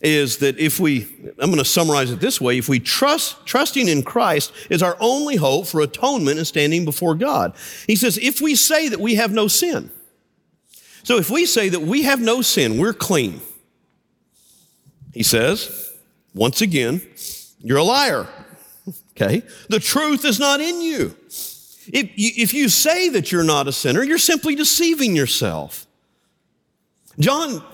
is 0.02 0.38
that 0.38 0.58
if 0.58 0.78
we, 0.78 1.06
I'm 1.38 1.50
going 1.50 1.58
to 1.58 1.64
summarize 1.64 2.10
it 2.10 2.20
this 2.20 2.40
way, 2.40 2.58
if 2.58 2.68
we 2.68 2.80
trust, 2.80 3.46
trusting 3.46 3.88
in 3.88 4.02
Christ 4.02 4.52
is 4.68 4.82
our 4.82 4.96
only 5.00 5.36
hope 5.36 5.66
for 5.66 5.80
atonement 5.80 6.38
and 6.38 6.46
standing 6.46 6.84
before 6.84 7.14
God. 7.14 7.54
He 7.86 7.96
says, 7.96 8.18
if 8.18 8.40
we 8.40 8.54
say 8.54 8.88
that 8.88 9.00
we 9.00 9.14
have 9.14 9.32
no 9.32 9.48
sin, 9.48 9.90
so 11.02 11.18
if 11.18 11.30
we 11.30 11.46
say 11.46 11.68
that 11.68 11.82
we 11.82 12.02
have 12.02 12.20
no 12.20 12.42
sin, 12.42 12.78
we're 12.78 12.92
clean, 12.92 13.40
he 15.14 15.22
says, 15.22 15.92
once 16.34 16.60
again, 16.60 17.00
you're 17.60 17.78
a 17.78 17.84
liar. 17.84 18.26
Okay? 19.18 19.42
The 19.70 19.80
truth 19.80 20.26
is 20.26 20.38
not 20.38 20.60
in 20.60 20.82
you. 20.82 21.16
If 21.28 22.10
you, 22.16 22.30
if 22.36 22.52
you 22.52 22.68
say 22.68 23.08
that 23.08 23.32
you're 23.32 23.44
not 23.44 23.66
a 23.66 23.72
sinner, 23.72 24.02
you're 24.02 24.18
simply 24.18 24.54
deceiving 24.54 25.16
yourself. 25.16 25.86
John 27.18 27.64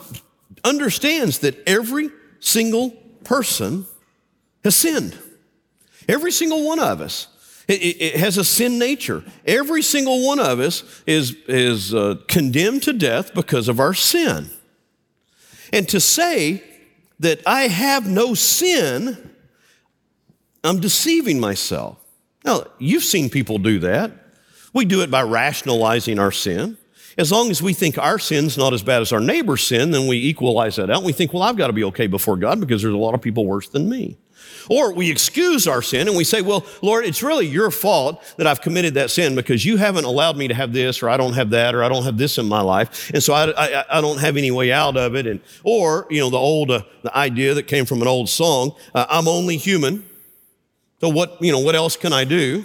understands 0.64 1.40
that 1.40 1.62
every 1.66 2.10
single 2.40 2.90
person 3.24 3.86
has 4.64 4.76
sinned. 4.76 5.18
Every 6.08 6.32
single 6.32 6.66
one 6.66 6.78
of 6.78 7.00
us. 7.00 7.28
It, 7.68 8.00
it, 8.00 8.16
has 8.16 8.38
a 8.38 8.44
sin 8.44 8.78
nature. 8.78 9.22
Every 9.46 9.82
single 9.82 10.26
one 10.26 10.40
of 10.40 10.58
us 10.58 10.82
is, 11.06 11.36
is 11.46 11.94
uh, 11.94 12.16
condemned 12.28 12.82
to 12.84 12.92
death 12.92 13.34
because 13.34 13.68
of 13.68 13.78
our 13.78 13.94
sin. 13.94 14.50
And 15.72 15.88
to 15.88 16.00
say 16.00 16.62
that 17.20 17.40
I 17.46 17.68
have 17.68 18.06
no 18.06 18.34
sin, 18.34 19.30
I'm 20.64 20.80
deceiving 20.80 21.38
myself. 21.38 21.98
Now, 22.44 22.64
you've 22.78 23.04
seen 23.04 23.30
people 23.30 23.58
do 23.58 23.78
that. 23.80 24.10
We 24.72 24.84
do 24.84 25.02
it 25.02 25.10
by 25.10 25.22
rationalizing 25.22 26.18
our 26.18 26.32
sin. 26.32 26.76
As 27.18 27.30
long 27.30 27.50
as 27.50 27.62
we 27.62 27.72
think 27.72 27.98
our 27.98 28.18
sin's 28.18 28.56
not 28.56 28.72
as 28.72 28.82
bad 28.82 29.02
as 29.02 29.12
our 29.12 29.20
neighbor's 29.20 29.66
sin, 29.66 29.90
then 29.90 30.06
we 30.06 30.16
equalize 30.16 30.76
that 30.76 30.90
out. 30.90 31.02
We 31.02 31.12
think, 31.12 31.32
well, 31.32 31.42
I've 31.42 31.56
got 31.56 31.66
to 31.66 31.72
be 31.72 31.84
okay 31.84 32.06
before 32.06 32.36
God 32.36 32.60
because 32.60 32.82
there's 32.82 32.94
a 32.94 32.98
lot 32.98 33.14
of 33.14 33.20
people 33.20 33.46
worse 33.46 33.68
than 33.68 33.88
me. 33.88 34.16
Or 34.68 34.92
we 34.92 35.10
excuse 35.10 35.66
our 35.66 35.82
sin 35.82 36.08
and 36.08 36.16
we 36.16 36.24
say, 36.24 36.40
well, 36.40 36.64
Lord, 36.82 37.04
it's 37.04 37.22
really 37.22 37.46
your 37.46 37.70
fault 37.70 38.22
that 38.36 38.46
I've 38.46 38.60
committed 38.60 38.94
that 38.94 39.10
sin 39.10 39.34
because 39.34 39.64
you 39.64 39.76
haven't 39.76 40.04
allowed 40.04 40.36
me 40.36 40.48
to 40.48 40.54
have 40.54 40.72
this, 40.72 41.02
or 41.02 41.08
I 41.08 41.16
don't 41.16 41.32
have 41.34 41.50
that, 41.50 41.74
or 41.74 41.82
I 41.82 41.88
don't 41.88 42.04
have 42.04 42.16
this 42.16 42.38
in 42.38 42.46
my 42.46 42.60
life. 42.60 43.10
And 43.12 43.22
so 43.22 43.34
I, 43.34 43.50
I, 43.50 43.98
I 43.98 44.00
don't 44.00 44.20
have 44.20 44.36
any 44.36 44.50
way 44.50 44.72
out 44.72 44.96
of 44.96 45.14
it. 45.16 45.26
And, 45.26 45.40
or, 45.64 46.06
you 46.10 46.20
know, 46.20 46.30
the 46.30 46.38
old, 46.38 46.70
uh, 46.70 46.82
the 47.02 47.16
idea 47.16 47.54
that 47.54 47.64
came 47.64 47.84
from 47.84 48.02
an 48.02 48.08
old 48.08 48.28
song, 48.28 48.72
uh, 48.94 49.06
I'm 49.08 49.28
only 49.28 49.56
human. 49.56 50.08
So 51.00 51.08
what, 51.08 51.42
you 51.42 51.50
know, 51.50 51.58
what 51.58 51.74
else 51.74 51.96
can 51.96 52.12
I 52.12 52.24
do? 52.24 52.64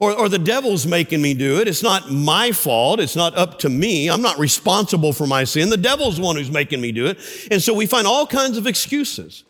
Or, 0.00 0.12
or 0.12 0.28
the 0.28 0.38
devil's 0.38 0.86
making 0.86 1.20
me 1.20 1.34
do 1.34 1.60
it. 1.60 1.68
It's 1.68 1.82
not 1.82 2.10
my 2.10 2.52
fault. 2.52 3.00
It's 3.00 3.16
not 3.16 3.36
up 3.36 3.58
to 3.60 3.68
me. 3.68 4.08
I'm 4.08 4.22
not 4.22 4.38
responsible 4.38 5.12
for 5.12 5.26
my 5.26 5.44
sin. 5.44 5.70
The 5.70 5.76
devil's 5.76 6.16
the 6.16 6.22
one 6.22 6.36
who's 6.36 6.50
making 6.50 6.80
me 6.80 6.92
do 6.92 7.06
it. 7.06 7.18
And 7.50 7.62
so 7.62 7.74
we 7.74 7.86
find 7.86 8.06
all 8.06 8.26
kinds 8.26 8.56
of 8.56 8.66
excuses. 8.66 9.44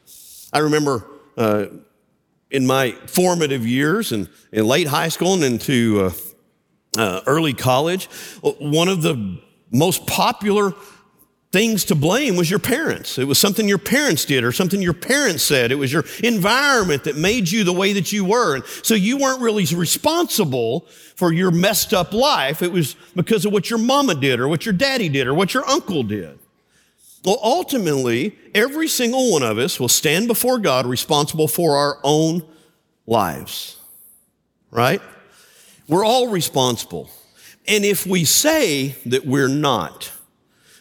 I 0.52 0.61
remember 0.61 1.07
uh, 1.37 1.67
in 2.50 2.67
my 2.67 2.93
formative 3.07 3.67
years 3.67 4.12
and 4.12 4.28
in 4.50 4.67
late 4.67 4.87
high 4.87 5.09
school 5.09 5.35
and 5.35 5.45
into 5.45 6.00
uh, 6.97 7.00
uh, 7.00 7.21
early 7.26 7.52
college, 7.52 8.07
one 8.43 8.88
of 8.88 9.02
the 9.02 9.38
most 9.71 10.07
popular 10.07 10.73
things 11.50 11.85
to 11.87 11.95
blame 11.95 12.37
was 12.37 12.50
your 12.50 12.59
parents. 12.59 13.19
It 13.19 13.25
was 13.25 13.38
something 13.38 13.69
your 13.69 13.78
parents 13.78 14.25
did 14.25 14.45
or 14.45 14.52
something 14.52 14.83
your 14.83 14.93
parents 14.93 15.43
said. 15.43 15.73
It 15.73 15.76
was 15.76 15.93
your 15.93 16.05
environment 16.23 17.05
that 17.05 17.17
made 17.17 17.50
you 17.50 17.64
the 17.64 17.73
way 17.73 17.95
that 17.95 18.12
you 18.12 18.25
were. 18.25 18.57
And 18.57 18.64
so 18.83 18.95
you 18.95 19.17
weren't 19.17 19.40
really 19.40 19.64
responsible 19.64 20.81
for 21.17 21.33
your 21.33 21.50
messed 21.50 21.95
up 21.95 22.12
life. 22.12 22.62
It 22.62 22.71
was 22.71 22.97
because 23.17 23.47
of 23.47 23.52
what 23.52 23.71
your 23.71 23.78
mama 23.78 24.14
did 24.14 24.40
or 24.40 24.49
what 24.49 24.67
your 24.67 24.75
daddy 24.75 25.09
did 25.09 25.26
or 25.26 25.35
what 25.35 25.55
your 25.55 25.67
uncle 25.69 26.02
did. 26.02 26.38
Well, 27.25 27.40
ultimately, 27.43 28.38
every 28.55 28.88
single 28.88 29.33
one 29.33 29.43
of 29.43 29.59
us 29.59 29.81
will 29.81 29.88
stand 29.88 30.28
before 30.28 30.59
God 30.59 30.87
responsible 30.87 31.49
for 31.49 31.76
our 31.76 31.99
own 32.05 32.43
lives, 33.07 33.76
right? 34.71 35.02
We're 35.88 36.05
all 36.05 36.28
responsible. 36.28 37.11
And 37.67 37.85
if 37.85 38.07
we 38.07 38.25
say 38.25 38.95
that 39.07 39.26
we're 39.26 39.49
not, 39.49 40.12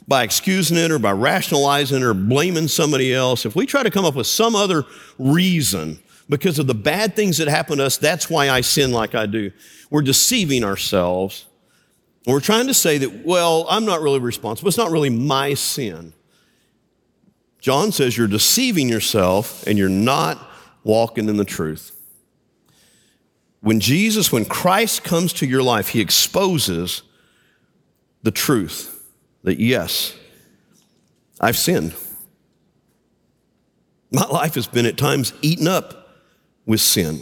by 0.07 0.23
excusing 0.23 0.77
it 0.77 0.89
or 0.89 0.99
by 0.99 1.11
rationalizing 1.11 2.01
or 2.01 2.13
blaming 2.13 2.67
somebody 2.67 3.13
else, 3.13 3.45
if 3.45 3.55
we 3.55 3.65
try 3.65 3.83
to 3.83 3.91
come 3.91 4.05
up 4.05 4.15
with 4.15 4.27
some 4.27 4.55
other 4.55 4.85
reason 5.17 5.99
because 6.29 6.59
of 6.59 6.67
the 6.67 6.73
bad 6.73 7.15
things 7.15 7.37
that 7.37 7.47
happen 7.47 7.77
to 7.79 7.85
us, 7.85 7.97
that's 7.97 8.29
why 8.29 8.49
I 8.49 8.61
sin 8.61 8.91
like 8.91 9.15
I 9.15 9.25
do. 9.25 9.51
We're 9.89 10.01
deceiving 10.01 10.63
ourselves. 10.63 11.45
We're 12.25 12.39
trying 12.39 12.67
to 12.67 12.73
say 12.73 12.97
that, 12.99 13.25
well, 13.25 13.65
I'm 13.69 13.85
not 13.85 14.01
really 14.01 14.19
responsible. 14.19 14.67
It's 14.69 14.77
not 14.77 14.91
really 14.91 15.09
my 15.09 15.53
sin. 15.53 16.13
John 17.59 17.91
says 17.91 18.17
you're 18.17 18.27
deceiving 18.27 18.87
yourself 18.87 19.65
and 19.67 19.77
you're 19.77 19.89
not 19.89 20.39
walking 20.83 21.27
in 21.27 21.37
the 21.37 21.45
truth. 21.45 21.93
When 23.59 23.79
Jesus, 23.79 24.31
when 24.31 24.45
Christ 24.45 25.03
comes 25.03 25.33
to 25.33 25.45
your 25.45 25.63
life, 25.63 25.89
he 25.89 25.99
exposes 25.99 27.01
the 28.23 28.31
truth 28.31 28.96
that 29.47 29.61
yes, 29.61 30.13
I've 31.39 31.57
sinned. 31.57 31.95
My 34.11 34.25
life 34.25 34.55
has 34.55 34.67
been 34.67 34.85
at 34.85 34.97
times 34.97 35.31
eaten 35.41 35.69
up 35.69 36.09
with 36.65 36.81
sin. 36.81 37.21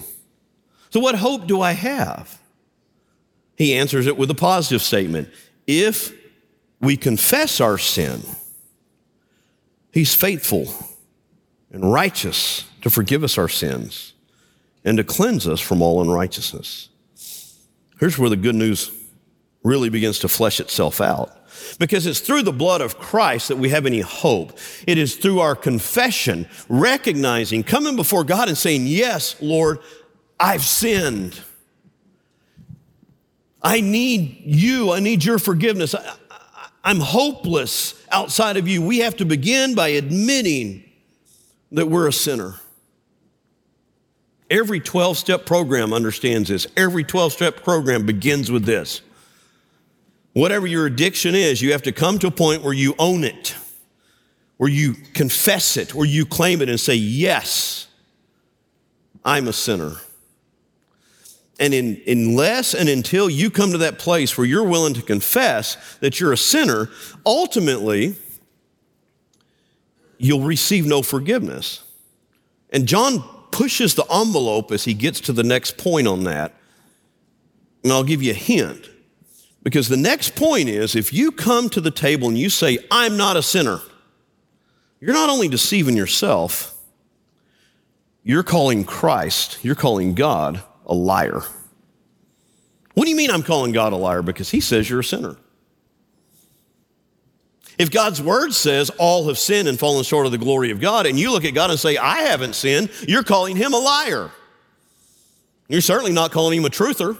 So, 0.89 0.99
what 0.99 1.13
hope 1.13 1.45
do 1.45 1.61
I 1.61 1.73
have? 1.73 2.41
He 3.57 3.75
answers 3.75 4.07
it 4.07 4.17
with 4.17 4.31
a 4.31 4.35
positive 4.35 4.81
statement. 4.81 5.29
If 5.67 6.13
we 6.81 6.97
confess 6.97 7.61
our 7.61 7.77
sin, 7.77 8.21
He's 9.91 10.15
faithful 10.15 10.67
and 11.71 11.93
righteous 11.93 12.65
to 12.81 12.89
forgive 12.89 13.23
us 13.23 13.37
our 13.37 13.49
sins 13.49 14.13
and 14.83 14.97
to 14.97 15.03
cleanse 15.03 15.47
us 15.47 15.59
from 15.59 15.83
all 15.83 16.01
unrighteousness. 16.01 16.89
Here's 17.99 18.17
where 18.17 18.31
the 18.31 18.35
good 18.35 18.55
news 18.55 18.91
really 19.63 19.89
begins 19.89 20.19
to 20.19 20.27
flesh 20.27 20.59
itself 20.59 21.01
out. 21.01 21.44
Because 21.79 22.05
it's 22.05 22.19
through 22.19 22.43
the 22.43 22.51
blood 22.51 22.81
of 22.81 22.97
Christ 22.97 23.47
that 23.47 23.57
we 23.57 23.69
have 23.69 23.85
any 23.85 24.01
hope. 24.01 24.57
It 24.87 24.97
is 24.97 25.15
through 25.15 25.39
our 25.39 25.55
confession, 25.55 26.47
recognizing, 26.69 27.63
coming 27.63 27.95
before 27.95 28.23
God 28.23 28.47
and 28.47 28.57
saying, 28.57 28.87
Yes, 28.87 29.35
Lord, 29.41 29.79
I've 30.39 30.63
sinned. 30.63 31.41
I 33.61 33.81
need 33.81 34.43
you. 34.45 34.91
I 34.91 34.99
need 34.99 35.23
your 35.23 35.39
forgiveness. 35.39 35.95
I, 35.95 36.17
am 36.83 36.99
hopeless 36.99 37.95
outside 38.11 38.57
of 38.57 38.67
you. 38.67 38.81
We 38.85 38.99
have 38.99 39.17
to 39.17 39.25
begin 39.25 39.73
by 39.73 39.89
admitting 39.89 40.83
that 41.71 41.87
we're 41.87 42.07
a 42.07 42.13
sinner. 42.13 42.59
Every 44.49 44.79
12 44.79 45.17
step 45.17 45.45
program 45.45 45.93
understands 45.93 46.49
this. 46.49 46.67
Every 46.77 47.03
12 47.03 47.33
step 47.33 47.63
program 47.63 48.05
begins 48.05 48.51
with 48.51 48.65
this. 48.65 49.01
Whatever 50.35 50.67
your 50.67 50.85
addiction 50.85 51.33
is, 51.33 51.61
you 51.61 51.71
have 51.71 51.83
to 51.83 51.93
come 51.93 52.19
to 52.19 52.27
a 52.27 52.31
point 52.31 52.61
where 52.61 52.73
you 52.73 52.93
own 52.99 53.23
it, 53.23 53.55
where 54.57 54.69
you 54.69 54.93
confess 55.13 55.77
it, 55.77 55.95
where 55.95 56.05
you 56.05 56.25
claim 56.25 56.61
it 56.61 56.67
and 56.67 56.77
say, 56.77 56.93
Yes, 56.93 57.87
I'm 59.23 59.47
a 59.47 59.53
sinner. 59.53 59.95
And 61.57 61.73
in, 61.73 62.01
unless 62.05 62.73
and 62.73 62.89
until 62.89 63.29
you 63.29 63.49
come 63.49 63.71
to 63.71 63.77
that 63.77 63.97
place 63.97 64.37
where 64.37 64.45
you're 64.45 64.65
willing 64.65 64.93
to 64.95 65.01
confess 65.01 65.77
that 65.99 66.19
you're 66.19 66.33
a 66.33 66.37
sinner, 66.37 66.89
ultimately, 67.25 68.17
you'll 70.17 70.41
receive 70.41 70.85
no 70.85 71.01
forgiveness. 71.01 71.81
And 72.71 72.89
John 72.89 73.23
pushes 73.51 73.95
the 73.95 74.05
envelope 74.13 74.73
as 74.73 74.83
he 74.83 74.93
gets 74.93 75.21
to 75.21 75.31
the 75.31 75.43
next 75.43 75.77
point 75.77 76.07
on 76.07 76.25
that. 76.25 76.53
And 77.85 77.93
I'll 77.93 78.03
give 78.03 78.21
you 78.21 78.31
a 78.31 78.35
hint. 78.35 78.89
Because 79.65 79.89
the 79.89 79.97
next 79.97 80.35
point 80.35 80.69
is 80.69 80.95
if 80.95 81.11
you 81.11 81.31
come 81.31 81.69
to 81.71 81.81
the 81.81 81.89
table 81.89 82.27
and 82.27 82.37
you 82.37 82.51
say, 82.51 82.77
I'm 82.91 83.17
not 83.17 83.35
a 83.35 83.41
sinner, 83.41 83.81
you're 85.01 85.15
not 85.15 85.27
only 85.27 85.47
deceiving 85.47 85.97
yourself, 85.97 86.79
you're 88.23 88.43
calling 88.43 88.83
Christ, 88.83 89.57
you're 89.63 89.73
calling 89.73 90.13
God 90.13 90.61
a 90.85 90.93
liar. 90.93 91.41
What 92.93 93.05
do 93.05 93.09
you 93.09 93.15
mean 93.15 93.31
I'm 93.31 93.41
calling 93.41 93.71
God 93.71 93.91
a 93.91 93.95
liar? 93.95 94.21
Because 94.21 94.51
he 94.51 94.61
says 94.61 94.87
you're 94.87 94.99
a 94.99 95.03
sinner. 95.03 95.35
If 97.79 97.89
God's 97.89 98.21
word 98.21 98.53
says 98.53 98.91
all 98.99 99.27
have 99.27 99.39
sinned 99.39 99.67
and 99.67 99.79
fallen 99.79 100.03
short 100.03 100.27
of 100.27 100.31
the 100.31 100.37
glory 100.37 100.69
of 100.69 100.79
God, 100.79 101.07
and 101.07 101.19
you 101.19 101.31
look 101.31 101.43
at 101.43 101.55
God 101.55 101.71
and 101.71 101.79
say, 101.79 101.97
I 101.97 102.21
haven't 102.21 102.53
sinned, 102.53 102.91
you're 103.07 103.23
calling 103.23 103.55
him 103.55 103.73
a 103.73 103.79
liar. 103.79 104.29
You're 105.67 105.81
certainly 105.81 106.13
not 106.13 106.31
calling 106.31 106.59
him 106.59 106.65
a 106.65 106.69
truther. 106.69 107.17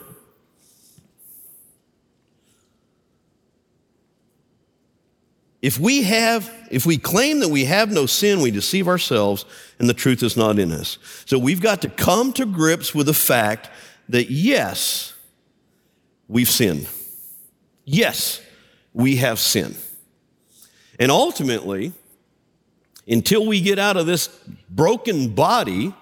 If 5.65 5.80
we 5.80 6.04
have, 6.04 6.54
if 6.69 6.86
we 6.86 6.99
claim 6.99 7.39
that 7.39 7.49
we 7.49 7.65
have 7.65 7.91
no 7.91 8.06
sin, 8.06 8.39
we 8.39 8.51
deceive 8.51 8.88
ourselves 8.88 9.45
and 9.80 9.89
the 9.89 9.95
truth 9.95 10.21
is 10.21 10.38
not 10.38 10.60
in 10.60 10.71
us. 10.71 10.99
So 11.25 11.39
we've 11.39 11.60
got 11.60 11.82
to 11.82 11.89
come 11.89 12.34
to 12.34 12.45
grips 12.45 12.93
with 12.93 13.08
the 13.08 13.15
fact 13.15 13.71
that 14.10 14.30
yes, 14.30 15.15
we've 16.28 16.47
sinned. 16.47 16.88
Yes, 17.84 18.41
we 18.93 19.15
have 19.15 19.39
sinned. 19.39 19.75
And 20.99 21.10
ultimately, 21.10 21.93
until 23.08 23.47
we 23.47 23.60
get 23.60 23.80
out 23.80 23.97
of 23.97 24.06
this 24.06 24.28
broken 24.69 25.34
body, 25.34 25.95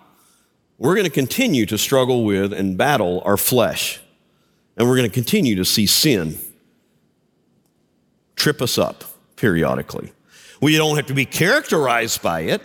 we're 0.78 0.96
going 0.96 1.06
to 1.06 1.10
continue 1.10 1.66
to 1.68 1.78
struggle 1.78 2.26
with 2.26 2.52
and 2.52 2.78
battle 2.78 3.22
our 3.24 3.38
flesh. 3.38 4.02
And 4.76 4.90
we're 4.90 4.98
going 4.98 5.10
to 5.10 5.14
continue 5.14 5.56
to 5.56 5.64
see 5.64 5.86
sin 5.86 6.38
trip 8.36 8.62
us 8.62 8.78
up 8.78 9.06
periodically. 9.44 10.14
We 10.62 10.78
don't 10.78 10.96
have 10.96 11.08
to 11.08 11.14
be 11.14 11.26
characterized 11.26 12.22
by 12.22 12.44
it. 12.44 12.62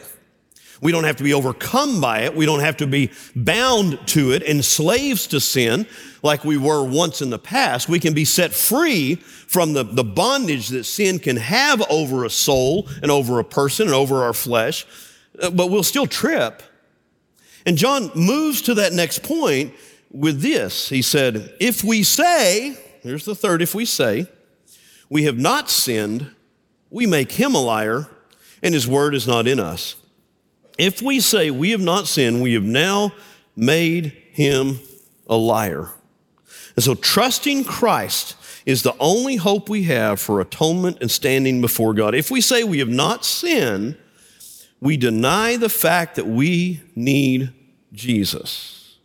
We 0.80 0.92
don't 0.92 1.02
have 1.02 1.16
to 1.16 1.24
be 1.24 1.34
overcome 1.34 2.00
by 2.00 2.20
it. 2.20 2.36
We 2.36 2.46
don't 2.46 2.60
have 2.60 2.76
to 2.76 2.86
be 2.86 3.10
bound 3.34 3.98
to 4.14 4.30
it 4.30 4.44
and 4.44 4.64
slaves 4.64 5.26
to 5.26 5.40
sin 5.40 5.88
like 6.22 6.44
we 6.44 6.56
were 6.56 6.84
once 6.84 7.20
in 7.20 7.30
the 7.30 7.38
past. 7.40 7.88
We 7.88 7.98
can 7.98 8.14
be 8.14 8.24
set 8.24 8.52
free 8.52 9.16
from 9.16 9.72
the, 9.72 9.82
the 9.82 10.04
bondage 10.04 10.68
that 10.68 10.84
sin 10.84 11.18
can 11.18 11.36
have 11.36 11.82
over 11.90 12.24
a 12.24 12.30
soul 12.30 12.88
and 13.02 13.10
over 13.10 13.40
a 13.40 13.44
person 13.44 13.88
and 13.88 13.94
over 13.94 14.22
our 14.22 14.32
flesh, 14.32 14.86
uh, 15.42 15.50
but 15.50 15.66
we'll 15.72 15.82
still 15.82 16.06
trip. 16.06 16.62
And 17.66 17.76
John 17.76 18.12
moves 18.14 18.62
to 18.62 18.74
that 18.74 18.92
next 18.92 19.24
point 19.24 19.74
with 20.12 20.42
this. 20.42 20.90
He 20.90 21.02
said, 21.02 21.56
If 21.58 21.82
we 21.82 22.04
say, 22.04 22.78
here's 23.02 23.24
the 23.24 23.34
third, 23.34 23.62
if 23.62 23.74
we 23.74 23.84
say, 23.84 24.28
we 25.10 25.24
have 25.24 25.38
not 25.38 25.70
sinned, 25.70 26.36
we 26.90 27.06
make 27.06 27.32
him 27.32 27.54
a 27.54 27.60
liar, 27.60 28.06
and 28.62 28.74
his 28.74 28.88
word 28.88 29.14
is 29.14 29.26
not 29.26 29.46
in 29.46 29.60
us. 29.60 29.96
If 30.78 31.02
we 31.02 31.20
say 31.20 31.50
we 31.50 31.70
have 31.70 31.80
not 31.80 32.06
sinned, 32.06 32.40
we 32.40 32.54
have 32.54 32.64
now 32.64 33.12
made 33.56 34.12
him 34.32 34.78
a 35.28 35.36
liar. 35.36 35.90
And 36.76 36.84
so 36.84 36.94
trusting 36.94 37.64
Christ 37.64 38.36
is 38.64 38.82
the 38.82 38.94
only 39.00 39.36
hope 39.36 39.68
we 39.68 39.84
have 39.84 40.20
for 40.20 40.40
atonement 40.40 40.98
and 41.00 41.10
standing 41.10 41.60
before 41.60 41.94
God. 41.94 42.14
If 42.14 42.30
we 42.30 42.40
say 42.40 42.62
we 42.62 42.78
have 42.78 42.88
not 42.88 43.24
sinned, 43.24 43.96
we 44.80 44.96
deny 44.96 45.56
the 45.56 45.68
fact 45.68 46.16
that 46.16 46.26
we 46.26 46.82
need 46.94 47.52
Jesus. 47.92 48.98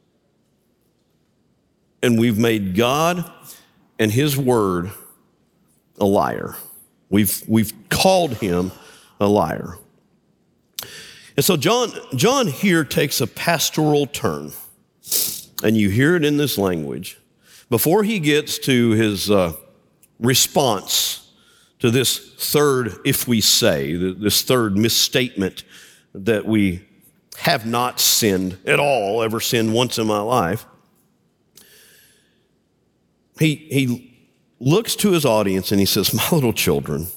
And 2.03 2.19
we've 2.19 2.37
made 2.37 2.75
God 2.75 3.31
and 3.97 4.11
his 4.11 4.37
word 4.37 4.91
a 5.99 6.05
liar. 6.05 6.55
We've, 7.13 7.43
we've 7.47 7.71
called 7.89 8.37
him 8.37 8.71
a 9.19 9.27
liar. 9.27 9.77
And 11.37 11.45
so 11.45 11.55
John, 11.55 11.91
John 12.15 12.47
here 12.47 12.83
takes 12.83 13.21
a 13.21 13.27
pastoral 13.27 14.07
turn, 14.07 14.51
and 15.63 15.77
you 15.77 15.89
hear 15.89 16.15
it 16.15 16.25
in 16.25 16.37
this 16.37 16.57
language. 16.57 17.19
Before 17.69 18.01
he 18.03 18.19
gets 18.19 18.57
to 18.59 18.91
his 18.93 19.29
uh, 19.29 19.53
response 20.19 21.31
to 21.77 21.91
this 21.91 22.33
third, 22.39 22.95
if 23.05 23.27
we 23.27 23.41
say, 23.41 23.93
this 23.93 24.41
third 24.41 24.75
misstatement 24.75 25.65
that 26.15 26.47
we 26.47 26.83
have 27.37 27.67
not 27.67 27.99
sinned 27.99 28.57
at 28.65 28.79
all, 28.79 29.21
ever 29.21 29.39
sinned 29.39 29.71
once 29.71 29.99
in 29.99 30.07
my 30.07 30.19
life, 30.19 30.65
he, 33.37 33.53
he 33.53 34.12
looks 34.63 34.95
to 34.97 35.11
his 35.11 35.25
audience 35.25 35.71
and 35.71 35.79
he 35.79 35.85
says, 35.85 36.13
My 36.13 36.27
little 36.31 36.53
children, 36.53 37.07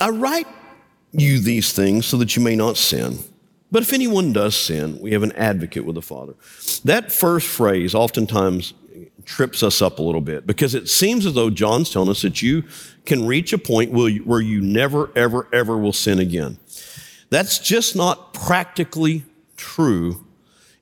I 0.00 0.10
write 0.10 0.46
you 1.12 1.38
these 1.38 1.72
things 1.72 2.06
so 2.06 2.16
that 2.18 2.36
you 2.36 2.42
may 2.42 2.56
not 2.56 2.76
sin. 2.76 3.18
But 3.70 3.82
if 3.82 3.92
anyone 3.92 4.32
does 4.32 4.56
sin, 4.56 4.98
we 5.00 5.12
have 5.12 5.22
an 5.22 5.32
advocate 5.32 5.84
with 5.84 5.94
the 5.94 6.02
Father. 6.02 6.34
That 6.84 7.12
first 7.12 7.46
phrase 7.46 7.94
oftentimes 7.94 8.72
trips 9.24 9.62
us 9.62 9.82
up 9.82 9.98
a 9.98 10.02
little 10.02 10.22
bit 10.22 10.46
because 10.46 10.74
it 10.74 10.88
seems 10.88 11.26
as 11.26 11.34
though 11.34 11.50
John's 11.50 11.90
telling 11.90 12.08
us 12.08 12.22
that 12.22 12.40
you 12.40 12.64
can 13.04 13.26
reach 13.26 13.52
a 13.52 13.58
point 13.58 13.92
where 13.92 14.40
you 14.40 14.60
never, 14.62 15.10
ever, 15.14 15.46
ever 15.52 15.76
will 15.76 15.92
sin 15.92 16.18
again. 16.18 16.58
That's 17.28 17.58
just 17.58 17.94
not 17.94 18.32
practically 18.32 19.24
true 19.56 20.24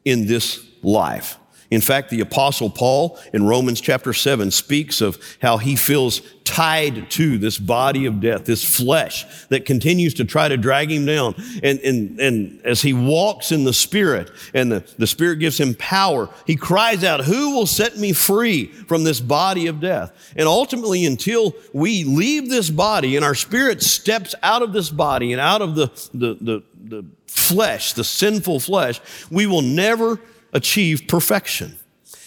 in 0.05 0.27
this 0.27 0.64
life. 0.83 1.38
In 1.70 1.81
fact, 1.81 2.11
the 2.11 2.20
apostle 2.20 2.70
Paul 2.70 3.18
in 3.33 3.46
Romans 3.46 3.81
chapter 3.81 4.12
7 4.12 4.50
speaks 4.50 5.00
of 5.00 5.18
how 5.40 5.59
he 5.59 5.76
feels 5.76 6.22
tied 6.44 7.11
to 7.11 7.38
this 7.38 7.59
body 7.59 8.07
of 8.07 8.20
death, 8.20 8.44
this 8.44 8.64
flesh 8.64 9.26
that 9.48 9.66
continues 9.66 10.14
to 10.14 10.24
try 10.24 10.48
to 10.48 10.57
drag 10.57 10.90
him 10.90 11.05
down. 11.05 11.35
And, 11.62 11.81
and, 11.81 12.20
and 12.20 12.64
as 12.64 12.83
he 12.83 12.92
walks 12.92 13.50
in 13.50 13.64
the 13.64 13.72
spirit 13.72 14.31
and 14.55 14.70
the, 14.70 14.94
the 14.96 15.09
spirit 15.09 15.40
gives 15.40 15.59
him 15.59 15.74
power, 15.74 16.31
he 16.46 16.55
cries 16.55 17.02
out, 17.02 17.24
who 17.24 17.57
will 17.57 17.66
set 17.66 17.96
me 17.96 18.12
free 18.12 18.66
from 18.66 19.02
this 19.02 19.20
body 19.20 19.66
of 19.66 19.81
death? 19.81 20.12
And 20.37 20.46
ultimately, 20.46 21.05
until 21.05 21.55
we 21.72 22.05
leave 22.05 22.48
this 22.48 22.70
body 22.70 23.16
and 23.16 23.24
our 23.24 23.35
spirit 23.35 23.83
steps 23.83 24.35
out 24.42 24.62
of 24.62 24.72
this 24.72 24.90
body 24.90 25.33
and 25.33 25.40
out 25.40 25.62
of 25.62 25.74
the, 25.74 25.87
the, 26.14 26.35
the, 26.40 26.62
the 26.85 27.05
flesh, 27.26 27.92
the 27.92 28.05
sinful 28.05 28.61
flesh, 28.61 29.00
we 29.31 29.46
will 29.46 29.62
never 29.62 30.20
achieve 30.57 31.07
perfection. 31.07 31.79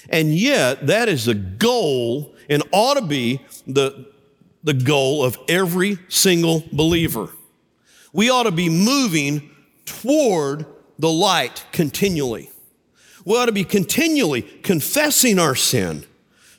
And 0.10 0.34
yet, 0.34 0.88
that 0.88 1.10
is 1.10 1.26
the 1.26 1.34
goal 1.34 2.36
and 2.48 2.64
ought 2.72 2.94
to 2.94 3.02
be 3.02 3.42
the, 3.68 4.08
the 4.64 4.74
goal 4.74 5.24
of 5.24 5.38
every 5.48 5.98
single 6.08 6.64
believer. 6.72 7.30
We 8.14 8.30
ought 8.30 8.44
to 8.44 8.52
be 8.52 8.70
moving 8.70 9.50
toward 9.86 10.66
the 11.00 11.10
light 11.10 11.66
continually. 11.72 12.50
We 13.26 13.36
ought 13.36 13.48
to 13.48 13.52
be 13.52 13.64
continually 13.64 14.42
confessing 14.42 15.40
our 15.40 15.56
sin, 15.56 16.06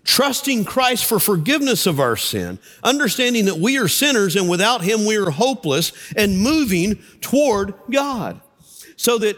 trusting 0.04 0.64
Christ 0.64 1.04
for 1.04 1.18
forgiveness 1.18 1.86
of 1.86 2.00
our 2.00 2.16
sin, 2.16 2.58
understanding 2.82 3.46
that 3.46 3.58
we 3.58 3.78
are 3.78 3.88
sinners 3.88 4.36
and 4.36 4.48
without 4.48 4.82
Him 4.82 5.06
we 5.06 5.16
are 5.16 5.30
hopeless, 5.30 5.92
and 6.16 6.40
moving 6.40 7.02
toward 7.20 7.74
God. 7.90 8.40
So 8.96 9.18
that 9.18 9.36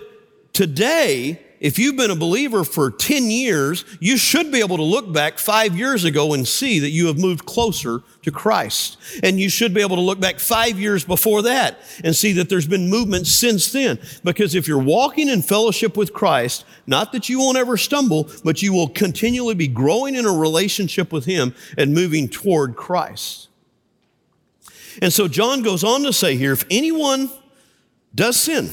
today, 0.53 1.41
if 1.63 1.79
you've 1.79 1.95
been 1.95 2.11
a 2.11 2.17
believer 2.17 2.65
for 2.65 2.91
10 2.91 3.31
years, 3.31 3.85
you 4.01 4.17
should 4.17 4.51
be 4.51 4.59
able 4.59 4.79
to 4.79 4.83
look 4.83 5.13
back 5.13 5.39
five 5.39 5.79
years 5.79 6.03
ago 6.03 6.35
and 6.35 6.47
see 6.47 6.81
that 6.81 6.91
you 6.91 7.07
have 7.07 7.21
moved 7.21 7.47
closer 7.47 8.01
to 8.23 8.33
Christ. 8.33 8.97
And 9.23 9.39
you 9.39 9.49
should 9.49 9.73
be 9.73 9.81
able 9.81 9.95
to 9.95 10.03
look 10.03 10.19
back 10.19 10.41
five 10.41 10.81
years 10.81 11.05
before 11.05 11.43
that 11.43 11.79
and 12.03 12.17
see 12.17 12.33
that 12.33 12.49
there's 12.49 12.67
been 12.67 12.91
movement 12.91 13.29
since 13.29 13.71
then. 13.71 14.01
Because 14.25 14.57
if 14.57 14.67
you're 14.67 14.83
walking 14.83 15.29
in 15.29 15.41
fellowship 15.41 15.97
with 15.97 16.13
Christ, 16.13 16.65
not 16.89 17.13
that 17.13 17.29
you 17.29 17.39
won't 17.39 17.57
ever 17.57 17.77
stumble, 17.77 18.29
but 18.43 18.61
you 18.61 18.73
will 18.73 18.89
continually 18.89 19.55
be 19.55 19.69
growing 19.69 20.17
in 20.17 20.27
a 20.27 20.33
relationship 20.33 21.13
with 21.13 21.27
Him 21.27 21.55
and 21.79 21.95
moving 21.95 22.29
toward 22.29 22.75
Christ. 22.75 23.47
And 25.01 25.13
so 25.13 25.29
John 25.29 25.63
goes 25.63 25.85
on 25.85 26.03
to 26.03 26.13
say 26.13 26.37
here, 26.37 26.55
if 26.55 26.65
anyone 26.73 27.31
does 28.17 28.37
sin, 28.37 28.71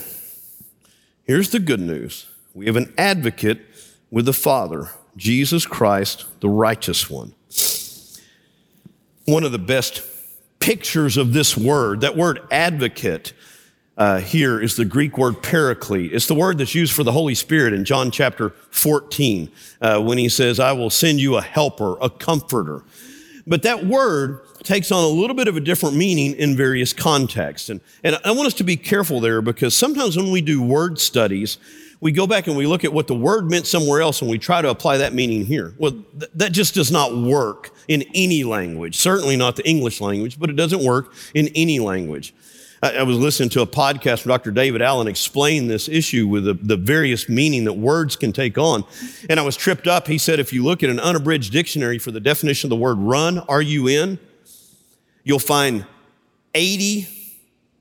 here's 1.27 1.51
the 1.51 1.59
good 1.59 1.79
news 1.79 2.25
we 2.53 2.65
have 2.65 2.75
an 2.75 2.93
advocate 2.97 3.61
with 4.11 4.25
the 4.25 4.33
Father, 4.33 4.89
Jesus 5.15 5.65
Christ, 5.65 6.25
the 6.39 6.49
righteous 6.49 7.09
one. 7.09 7.33
One 9.25 9.43
of 9.43 9.51
the 9.51 9.59
best 9.59 10.01
pictures 10.59 11.17
of 11.17 11.33
this 11.33 11.55
word, 11.55 12.01
that 12.01 12.17
word 12.17 12.41
advocate, 12.51 13.33
uh, 13.97 14.19
here 14.19 14.61
is 14.61 14.77
the 14.77 14.85
Greek 14.85 15.17
word 15.17 15.43
paraclete. 15.43 16.13
It's 16.13 16.25
the 16.25 16.33
word 16.33 16.57
that's 16.57 16.73
used 16.73 16.93
for 16.93 17.03
the 17.03 17.11
Holy 17.11 17.35
Spirit 17.35 17.73
in 17.73 17.83
John 17.83 18.11
chapter 18.11 18.51
14 18.71 19.51
uh, 19.81 20.01
when 20.01 20.17
he 20.17 20.29
says, 20.29 20.59
I 20.59 20.71
will 20.71 20.89
send 20.89 21.19
you 21.19 21.35
a 21.35 21.41
helper, 21.41 21.97
a 22.01 22.09
comforter. 22.09 22.83
But 23.45 23.63
that 23.63 23.85
word 23.85 24.39
takes 24.63 24.91
on 24.91 25.03
a 25.03 25.07
little 25.07 25.35
bit 25.35 25.47
of 25.47 25.57
a 25.57 25.59
different 25.59 25.97
meaning 25.97 26.33
in 26.35 26.55
various 26.55 26.93
contexts. 26.93 27.69
And, 27.69 27.81
and 28.03 28.17
I 28.23 28.31
want 28.31 28.47
us 28.47 28.53
to 28.55 28.63
be 28.63 28.77
careful 28.77 29.19
there 29.19 29.41
because 29.41 29.75
sometimes 29.75 30.15
when 30.15 30.31
we 30.31 30.41
do 30.41 30.61
word 30.61 30.99
studies, 30.99 31.57
we 32.01 32.11
go 32.11 32.25
back 32.25 32.47
and 32.47 32.55
we 32.55 32.65
look 32.65 32.85
at 32.85 32.93
what 32.93 33.07
the 33.07 33.15
word 33.15 33.49
meant 33.49 33.67
somewhere 33.67 34.01
else 34.01 34.21
and 34.21 34.29
we 34.29 34.37
try 34.37 34.61
to 34.61 34.69
apply 34.69 34.97
that 34.97 35.13
meaning 35.13 35.45
here. 35.45 35.73
Well, 35.77 35.91
th- 35.91 36.31
that 36.35 36.51
just 36.51 36.73
does 36.73 36.91
not 36.91 37.15
work 37.15 37.71
in 37.87 38.03
any 38.13 38.43
language, 38.43 38.95
certainly 38.95 39.35
not 39.35 39.57
the 39.57 39.67
English 39.67 39.99
language, 39.99 40.39
but 40.39 40.49
it 40.49 40.55
doesn't 40.55 40.83
work 40.83 41.13
in 41.33 41.49
any 41.55 41.79
language. 41.79 42.33
I, 42.81 42.97
I 42.97 43.03
was 43.03 43.17
listening 43.17 43.49
to 43.49 43.61
a 43.61 43.67
podcast 43.67 44.21
from 44.21 44.29
Dr. 44.29 44.51
David 44.51 44.81
Allen 44.81 45.07
explain 45.07 45.67
this 45.67 45.89
issue 45.89 46.27
with 46.27 46.45
the, 46.45 46.53
the 46.53 46.77
various 46.77 47.27
meaning 47.27 47.65
that 47.65 47.73
words 47.73 48.15
can 48.15 48.31
take 48.31 48.57
on. 48.57 48.85
And 49.29 49.37
I 49.39 49.43
was 49.43 49.57
tripped 49.57 49.87
up. 49.87 50.07
He 50.07 50.17
said, 50.17 50.39
if 50.39 50.53
you 50.53 50.63
look 50.63 50.83
at 50.83 50.89
an 50.89 51.01
unabridged 51.01 51.51
dictionary 51.51 51.99
for 51.99 52.11
the 52.11 52.21
definition 52.21 52.67
of 52.67 52.69
the 52.69 52.81
word 52.81 52.97
run, 52.97 53.39
R 53.39 53.61
U 53.61 53.87
N, 53.87 54.19
you'll 55.25 55.39
find 55.39 55.85
80, 56.55 57.07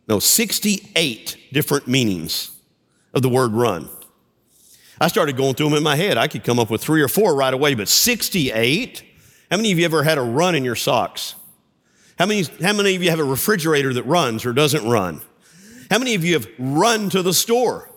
no, 0.09 0.19
68 0.19 1.37
different 1.53 1.87
meanings 1.87 2.51
of 3.15 3.23
the 3.23 3.29
word 3.29 3.53
run. 3.53 3.89
I 5.01 5.09
started 5.09 5.37
going 5.37 5.55
through 5.55 5.71
them 5.71 5.79
in 5.79 5.83
my 5.83 5.97
head. 5.97 6.19
I 6.19 6.29
could 6.29 6.45
come 6.45 6.59
up 6.59 6.71
with 6.71 6.83
three 6.83 7.03
or 7.03 7.09
four 7.09 7.35
right 7.35 7.55
away, 7.55 7.75
but 7.75 7.89
68? 7.89 9.03
How 9.51 9.57
many 9.57 9.73
of 9.73 9.79
you 9.79 9.85
ever 9.85 10.03
had 10.03 10.19
a 10.19 10.23
run 10.23 10.55
in 10.55 10.65
your 10.65 10.77
socks? 10.77 11.35
How 12.19 12.27
many, 12.27 12.45
how 12.61 12.73
many 12.73 12.97
of 12.97 13.03
you 13.03 13.11
have 13.11 13.21
a 13.21 13.25
refrigerator 13.25 13.95
that 13.95 14.03
runs 14.03 14.45
or 14.45 14.53
doesn't 14.53 14.89
run? 14.89 15.23
How 15.91 15.99
many 15.99 16.15
of 16.15 16.25
you 16.25 16.35
have 16.35 16.49
run 16.59 17.11
to 17.11 17.23
the 17.23 17.33
store? 17.33 17.89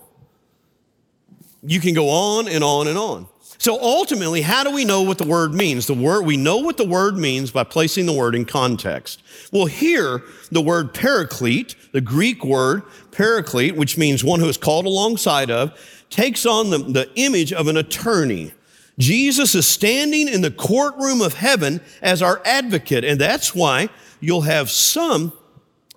You 1.62 1.80
can 1.80 1.94
go 1.94 2.08
on 2.08 2.48
and 2.48 2.62
on 2.64 2.88
and 2.88 2.96
on. 2.96 3.28
So 3.58 3.80
ultimately, 3.80 4.42
how 4.42 4.64
do 4.64 4.72
we 4.72 4.84
know 4.84 5.02
what 5.02 5.18
the 5.18 5.26
word 5.26 5.54
means? 5.54 5.86
The 5.86 5.94
word, 5.94 6.22
we 6.26 6.36
know 6.36 6.56
what 6.56 6.78
the 6.78 6.86
word 6.86 7.16
means 7.16 7.52
by 7.52 7.62
placing 7.62 8.06
the 8.06 8.12
word 8.12 8.34
in 8.34 8.44
context. 8.44 9.22
Well, 9.52 9.66
here, 9.66 10.24
the 10.50 10.60
word 10.60 10.92
paraclete, 10.92 11.76
the 11.92 12.00
Greek 12.00 12.44
word 12.44 12.82
paraclete, 13.12 13.76
which 13.76 13.96
means 13.96 14.24
one 14.24 14.40
who 14.40 14.48
is 14.48 14.56
called 14.56 14.84
alongside 14.84 15.48
of, 15.48 15.78
takes 16.12 16.46
on 16.46 16.70
the, 16.70 16.78
the 16.78 17.10
image 17.16 17.52
of 17.52 17.66
an 17.66 17.76
attorney. 17.76 18.52
Jesus 18.98 19.54
is 19.54 19.66
standing 19.66 20.28
in 20.28 20.42
the 20.42 20.50
courtroom 20.50 21.20
of 21.22 21.34
heaven 21.34 21.80
as 22.00 22.22
our 22.22 22.40
advocate. 22.44 23.04
And 23.04 23.20
that's 23.20 23.54
why 23.54 23.88
you'll 24.20 24.42
have 24.42 24.70
some 24.70 25.32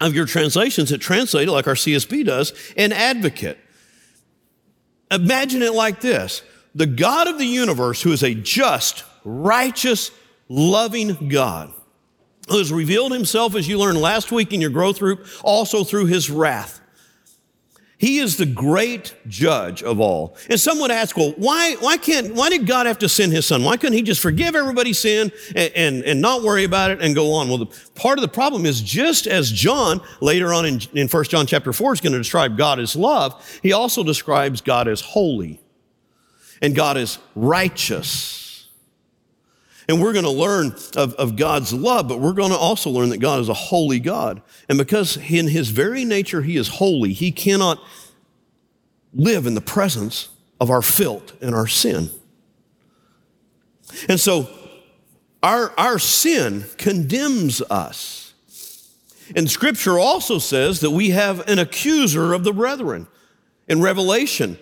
of 0.01 0.15
your 0.15 0.25
translations 0.25 0.89
that 0.89 0.99
translate 0.99 1.47
it 1.47 1.51
like 1.51 1.67
our 1.67 1.75
CSB 1.75 2.25
does, 2.25 2.53
an 2.75 2.91
advocate. 2.91 3.59
Imagine 5.11 5.61
it 5.61 5.73
like 5.73 6.01
this. 6.01 6.41
The 6.73 6.87
God 6.87 7.27
of 7.27 7.37
the 7.37 7.45
universe, 7.45 8.01
who 8.01 8.11
is 8.11 8.23
a 8.23 8.33
just, 8.33 9.03
righteous, 9.23 10.11
loving 10.49 11.29
God, 11.29 11.71
who 12.49 12.57
has 12.57 12.71
revealed 12.71 13.11
himself, 13.11 13.55
as 13.55 13.67
you 13.67 13.77
learned 13.77 13.99
last 13.99 14.31
week 14.31 14.51
in 14.51 14.61
your 14.61 14.69
growth 14.69 14.99
group, 14.99 15.25
also 15.43 15.83
through 15.83 16.07
his 16.07 16.29
wrath. 16.29 16.81
He 17.97 18.19
is 18.19 18.35
the 18.35 18.45
great 18.45 19.15
judge 19.27 19.81
of 19.81 20.01
all. 20.01 20.35
And 20.49 20.59
some 20.59 20.79
would 20.79 20.91
ask, 20.91 21.15
well, 21.15 21.33
why, 21.37 21.75
why 21.79 21.95
can't, 21.95 22.35
why 22.35 22.49
did 22.49 22.67
God 22.67 22.87
have 22.87 22.99
to 22.99 23.09
send 23.09 23.31
his 23.31 23.45
son? 23.45 23.63
Why 23.63 23.77
couldn't 23.77 23.95
he 23.95 24.01
just 24.01 24.21
forgive 24.21 24.53
everybody's 24.53 24.99
sin 24.99 25.31
and, 25.55 25.71
and, 25.75 26.03
and 26.03 26.21
not 26.21 26.43
worry 26.43 26.65
about 26.65 26.91
it 26.91 27.01
and 27.01 27.15
go 27.15 27.31
on? 27.31 27.47
Well, 27.47 27.59
the, 27.59 27.67
part 27.95 28.17
of 28.17 28.21
the 28.21 28.27
problem 28.27 28.65
is 28.65 28.81
just 28.81 29.27
as 29.27 29.49
John 29.49 30.01
later 30.19 30.53
on 30.53 30.65
in, 30.65 30.81
in 30.93 31.07
1 31.07 31.23
John 31.25 31.47
chapter 31.47 31.71
4 31.71 31.93
is 31.93 32.01
going 32.01 32.13
to 32.13 32.19
describe 32.19 32.57
God 32.57 32.79
as 32.79 32.97
love, 32.97 33.59
he 33.63 33.71
also 33.71 34.03
describes 34.03 34.59
God 34.59 34.89
as 34.89 34.99
holy 34.99 35.61
and 36.61 36.75
God 36.75 36.97
as 36.97 37.17
righteous. 37.33 38.44
And 39.87 40.01
we're 40.01 40.13
going 40.13 40.25
to 40.25 40.31
learn 40.31 40.75
of, 40.95 41.13
of 41.15 41.35
God's 41.35 41.71
love, 41.71 42.07
but 42.07 42.19
we're 42.19 42.33
going 42.33 42.51
to 42.51 42.57
also 42.57 42.89
learn 42.89 43.09
that 43.09 43.19
God 43.19 43.39
is 43.39 43.49
a 43.49 43.53
holy 43.53 43.99
God. 43.99 44.41
And 44.67 44.77
because 44.77 45.17
in 45.17 45.47
his 45.47 45.69
very 45.69 46.05
nature 46.05 46.41
he 46.41 46.57
is 46.57 46.67
holy, 46.67 47.13
he 47.13 47.31
cannot 47.31 47.79
live 49.13 49.45
in 49.45 49.53
the 49.53 49.61
presence 49.61 50.29
of 50.59 50.69
our 50.69 50.81
filth 50.81 51.41
and 51.41 51.53
our 51.53 51.67
sin. 51.67 52.09
And 54.09 54.19
so 54.19 54.49
our, 55.43 55.71
our 55.77 55.99
sin 55.99 56.65
condemns 56.77 57.61
us. 57.61 58.33
And 59.35 59.49
scripture 59.49 59.99
also 59.99 60.39
says 60.39 60.81
that 60.81 60.91
we 60.91 61.11
have 61.11 61.47
an 61.47 61.59
accuser 61.59 62.33
of 62.33 62.43
the 62.43 62.53
brethren. 62.53 63.07
In 63.67 63.81
Revelation, 63.81 64.57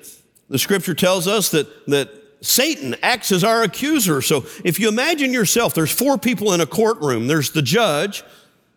the 0.50 0.60
scripture 0.60 0.94
tells 0.94 1.28
us 1.28 1.50
that, 1.52 1.86
that 1.88 2.23
Satan 2.44 2.96
acts 3.02 3.32
as 3.32 3.44
our 3.44 3.64
accuser. 3.64 4.22
So 4.22 4.46
if 4.64 4.80
you 4.80 4.90
imagine 4.90 5.34
yourself, 5.34 5.74
there's 5.74 5.92
four 5.92 6.18
people 6.18 6.54
in 6.54 6.62
a 6.62 6.66
courtroom. 6.66 7.28
There's 7.28 7.52
the 7.52 7.62
judge, 7.64 8.24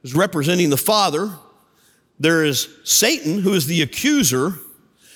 who's 0.00 0.14
representing 0.14 0.70
the 0.70 0.76
Father. 0.76 1.32
There 2.18 2.44
is 2.44 2.68
Satan, 2.84 3.40
who 3.40 3.52
is 3.52 3.66
the 3.66 3.82
accuser. 3.82 4.54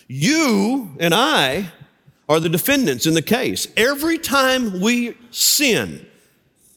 You 0.09 0.91
and 0.99 1.15
I 1.15 1.71
are 2.29 2.41
the 2.41 2.49
defendants 2.49 3.07
in 3.07 3.15
the 3.15 3.23
case. 3.23 3.69
Every 3.77 4.19
time 4.19 4.81
we 4.81 5.17
sin, 5.31 6.07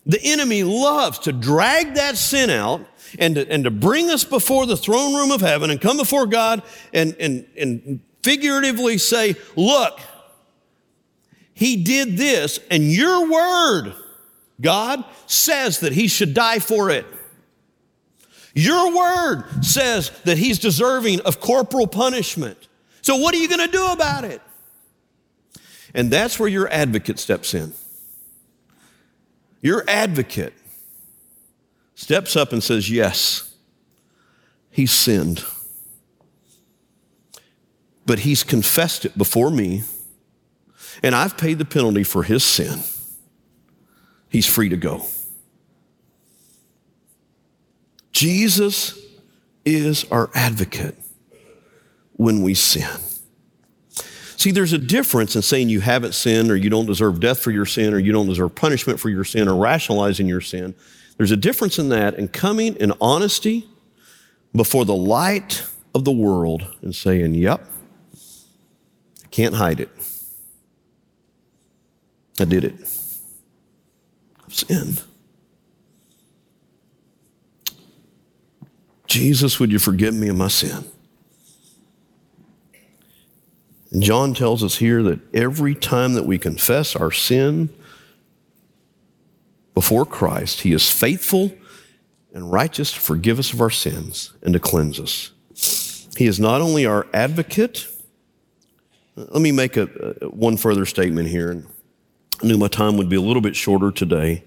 The 0.06 0.22
enemy 0.22 0.64
loves 0.64 1.20
to 1.20 1.32
drag 1.32 1.96
that 1.96 2.18
sin 2.18 2.50
out 2.50 2.86
and 3.18 3.36
to, 3.36 3.50
and 3.50 3.64
to 3.64 3.72
bring 3.72 4.10
us 4.10 4.24
before 4.24 4.66
the 4.66 4.76
throne 4.76 5.16
room 5.16 5.32
of 5.32 5.42
heaven 5.42 5.70
and 5.70 5.80
come 5.80 5.98
before 5.98 6.26
God 6.26 6.62
and, 6.94 7.16
and, 7.20 7.46
and 7.58 8.02
figuratively 8.22 8.98
say, 8.98 9.36
look, 9.56 10.00
he 11.54 11.84
did 11.84 12.18
this 12.18 12.60
and 12.72 12.84
your 12.84 13.30
word, 13.30 13.94
God, 14.62 15.04
says 15.28 15.80
that 15.80 15.94
he 15.94 16.08
should 16.08 16.34
die 16.34 16.60
for 16.60 16.90
it. 16.90 17.06
Your 18.56 18.96
word 18.96 19.66
says 19.66 20.12
that 20.26 20.38
he's 20.38 20.60
deserving 20.60 21.22
of 21.22 21.40
corporal 21.40 21.88
punishment. 21.88 22.68
So 23.02 23.16
what 23.18 23.34
are 23.34 23.38
you 23.38 23.48
going 23.48 23.66
to 23.66 23.72
do 23.72 23.88
about 23.88 24.24
it? 24.26 24.42
And 25.94 26.12
that's 26.12 26.40
where 26.40 26.50
your 26.50 26.72
advocate 26.72 27.20
steps 27.20 27.54
in. 27.54 27.74
Your 29.62 29.84
advocate 29.88 30.54
steps 31.96 32.36
up 32.36 32.52
and 32.52 32.64
says, 32.64 32.90
Yes, 32.90 33.54
he 34.70 34.86
sinned. 34.86 35.44
But 38.06 38.20
he's 38.20 38.44
confessed 38.44 39.06
it 39.06 39.18
before 39.18 39.50
me, 39.50 39.84
and 41.04 41.14
I've 41.14 41.38
paid 41.38 41.60
the 41.60 41.66
penalty 41.66 42.04
for 42.04 42.24
his 42.24 42.44
sin. 42.44 42.80
He's 44.30 44.48
free 44.48 44.70
to 44.70 44.78
go. 44.78 45.06
Jesus 48.14 48.98
is 49.66 50.06
our 50.06 50.30
advocate 50.34 50.96
when 52.14 52.42
we 52.42 52.54
sin. 52.54 52.90
See, 54.38 54.52
there's 54.52 54.74
a 54.74 54.78
difference 54.78 55.36
in 55.36 55.42
saying 55.42 55.70
you 55.70 55.82
haven't 55.82 56.14
sinned 56.14 56.50
or 56.52 56.56
you 56.56 56.70
don't 56.70 56.86
deserve 56.86 57.20
death 57.20 57.40
for 57.40 57.52
your 57.52 57.66
sin 57.66 57.94
or 57.94 58.00
you 58.00 58.12
don't 58.12 58.28
deserve 58.28 58.56
punishment 58.56 59.00
for 59.00 59.10
your 59.10 59.24
sin 59.24 59.48
or 59.48 59.56
rationalizing 59.56 60.28
your 60.28 60.42
sin. 60.42 60.74
There's 61.18 61.32
a 61.32 61.38
difference 61.38 61.80
in 61.80 61.90
that 61.90 62.16
and 62.16 62.32
coming 62.32 62.76
in 62.76 62.94
honesty 63.00 63.68
before 64.56 64.86
the 64.86 64.96
light 64.96 65.64
of 65.96 66.04
the 66.06 66.12
world 66.12 66.66
and 66.82 66.94
saying, 66.94 67.36
Yep, 67.36 67.66
I 69.24 69.28
can't 69.28 69.56
hide 69.56 69.80
it. 69.80 69.90
I 72.40 72.46
did 72.46 72.64
it. 72.64 72.76
I've 74.46 74.54
sinned. 74.54 75.04
Jesus, 79.08 79.60
would 79.60 79.72
you 79.72 79.80
forgive 79.80 80.14
me 80.16 80.28
of 80.30 80.36
my 80.36 80.48
sin? 80.48 80.86
And 83.92 84.02
John 84.02 84.34
tells 84.34 84.64
us 84.64 84.78
here 84.78 85.04
that 85.04 85.20
every 85.36 85.76
time 85.76 86.16
that 86.16 86.26
we 86.26 86.40
confess 86.40 86.96
our 86.96 87.12
sin 87.12 87.70
before 89.76 90.06
Christ, 90.06 90.62
He 90.62 90.74
is 90.74 90.90
faithful 90.90 91.54
and 92.34 92.52
righteous 92.52 92.92
to 92.94 93.00
forgive 93.00 93.38
us 93.38 93.54
of 93.54 93.62
our 93.62 93.70
sins 93.70 94.34
and 94.42 94.54
to 94.54 94.60
cleanse 94.60 95.00
us. 95.00 95.32
He 96.18 96.26
is 96.26 96.40
not 96.40 96.62
only 96.62 96.88
our 96.88 97.06
advocate. 97.14 97.88
Let 99.16 99.42
me 99.42 99.52
make 99.52 99.78
a, 99.78 100.16
a 100.22 100.30
one 100.30 100.58
further 100.58 100.88
statement 100.88 101.30
here. 101.30 101.52
And 101.52 101.68
I 102.44 102.46
knew 102.46 102.58
my 102.58 102.68
time 102.68 102.98
would 102.98 103.08
be 103.08 103.16
a 103.16 103.22
little 103.22 103.42
bit 103.42 103.56
shorter 103.56 103.90
today 103.90 104.44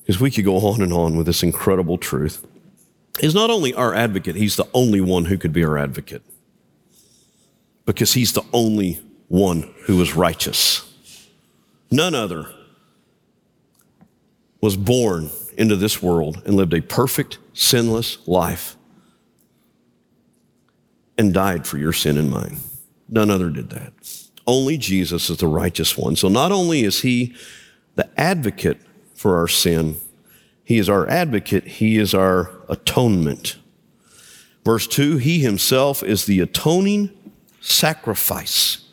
because 0.00 0.20
we 0.20 0.32
could 0.32 0.44
go 0.44 0.56
on 0.56 0.82
and 0.82 0.92
on 0.92 1.16
with 1.16 1.26
this 1.26 1.44
incredible 1.44 1.96
truth. 1.96 2.44
He's 3.20 3.36
not 3.36 3.50
only 3.50 3.72
our 3.72 3.94
advocate, 3.94 4.34
he's 4.34 4.56
the 4.56 4.66
only 4.74 5.00
one 5.00 5.26
who 5.26 5.38
could 5.38 5.52
be 5.52 5.64
our 5.64 5.78
advocate 5.78 6.22
because 7.86 8.14
he's 8.14 8.32
the 8.32 8.42
only 8.52 9.00
one 9.28 9.72
who 9.84 10.02
is 10.02 10.16
righteous. 10.16 10.92
None 11.88 12.16
other 12.16 12.52
was 14.60 14.76
born 14.76 15.30
into 15.56 15.76
this 15.76 16.02
world 16.02 16.42
and 16.44 16.56
lived 16.56 16.74
a 16.74 16.80
perfect, 16.80 17.38
sinless 17.52 18.18
life 18.26 18.76
and 21.16 21.32
died 21.32 21.64
for 21.64 21.78
your 21.78 21.92
sin 21.92 22.18
and 22.18 22.28
mine. 22.28 22.58
None 23.08 23.30
other 23.30 23.50
did 23.50 23.70
that. 23.70 23.92
Only 24.46 24.76
Jesus 24.76 25.30
is 25.30 25.38
the 25.38 25.46
righteous 25.46 25.96
one. 25.96 26.16
So 26.16 26.28
not 26.28 26.52
only 26.52 26.84
is 26.84 27.00
he 27.00 27.34
the 27.94 28.08
advocate 28.18 28.80
for 29.14 29.38
our 29.38 29.48
sin, 29.48 29.96
he 30.64 30.78
is 30.78 30.88
our 30.88 31.08
advocate, 31.08 31.66
he 31.66 31.98
is 31.98 32.14
our 32.14 32.50
atonement. 32.68 33.56
Verse 34.64 34.86
2 34.86 35.18
He 35.18 35.40
himself 35.40 36.02
is 36.02 36.26
the 36.26 36.40
atoning 36.40 37.10
sacrifice. 37.60 38.86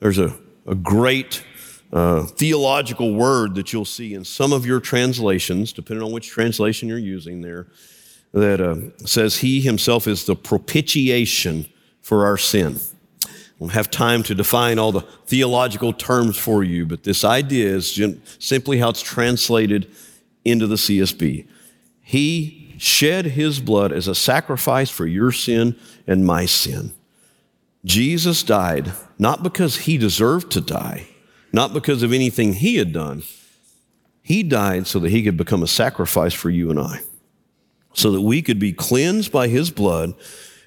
There's 0.00 0.18
a, 0.18 0.36
a 0.66 0.74
great 0.74 1.44
uh, 1.92 2.24
theological 2.24 3.14
word 3.14 3.54
that 3.56 3.72
you'll 3.72 3.84
see 3.84 4.14
in 4.14 4.24
some 4.24 4.52
of 4.52 4.64
your 4.64 4.80
translations, 4.80 5.72
depending 5.72 6.04
on 6.04 6.12
which 6.12 6.28
translation 6.28 6.88
you're 6.88 6.98
using 6.98 7.40
there, 7.40 7.66
that 8.32 8.60
uh, 8.60 8.76
says 9.04 9.38
he 9.38 9.60
himself 9.60 10.06
is 10.06 10.24
the 10.24 10.36
propitiation 10.36 11.66
for 12.00 12.24
our 12.24 12.36
sin. 12.36 12.78
Don't 13.60 13.72
have 13.72 13.90
time 13.90 14.22
to 14.24 14.34
define 14.34 14.78
all 14.78 14.90
the 14.90 15.02
theological 15.26 15.92
terms 15.92 16.36
for 16.38 16.64
you, 16.64 16.86
but 16.86 17.04
this 17.04 17.24
idea 17.24 17.68
is 17.68 18.02
simply 18.38 18.78
how 18.78 18.88
it's 18.88 19.02
translated 19.02 19.88
into 20.44 20.66
the 20.66 20.76
CSB. 20.76 21.46
He 22.00 22.74
shed 22.78 23.26
his 23.26 23.60
blood 23.60 23.92
as 23.92 24.08
a 24.08 24.14
sacrifice 24.14 24.88
for 24.88 25.06
your 25.06 25.30
sin 25.30 25.76
and 26.06 26.24
my 26.24 26.46
sin. 26.46 26.94
Jesus 27.84 28.42
died 28.42 28.92
not 29.18 29.42
because 29.42 29.80
he 29.80 29.98
deserved 29.98 30.50
to 30.52 30.62
die, 30.62 31.06
not 31.52 31.74
because 31.74 32.02
of 32.02 32.14
anything 32.14 32.54
he 32.54 32.76
had 32.76 32.94
done. 32.94 33.22
He 34.22 34.42
died 34.42 34.86
so 34.86 34.98
that 35.00 35.10
he 35.10 35.22
could 35.22 35.36
become 35.36 35.62
a 35.62 35.66
sacrifice 35.66 36.32
for 36.32 36.48
you 36.48 36.70
and 36.70 36.78
I, 36.78 37.00
so 37.92 38.10
that 38.12 38.22
we 38.22 38.40
could 38.40 38.58
be 38.58 38.72
cleansed 38.72 39.30
by 39.30 39.48
his 39.48 39.70
blood 39.70 40.14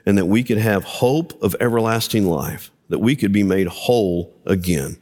and 0.05 0.17
that 0.17 0.25
we 0.25 0.43
could 0.43 0.59
have 0.59 0.83
hope 0.83 1.41
of 1.41 1.55
everlasting 1.59 2.27
life, 2.27 2.69
that 2.93 2.99
we 2.99 3.15
could 3.15 3.31
be 3.31 3.41
made 3.41 3.65
whole 3.65 4.31
again. 4.45 4.95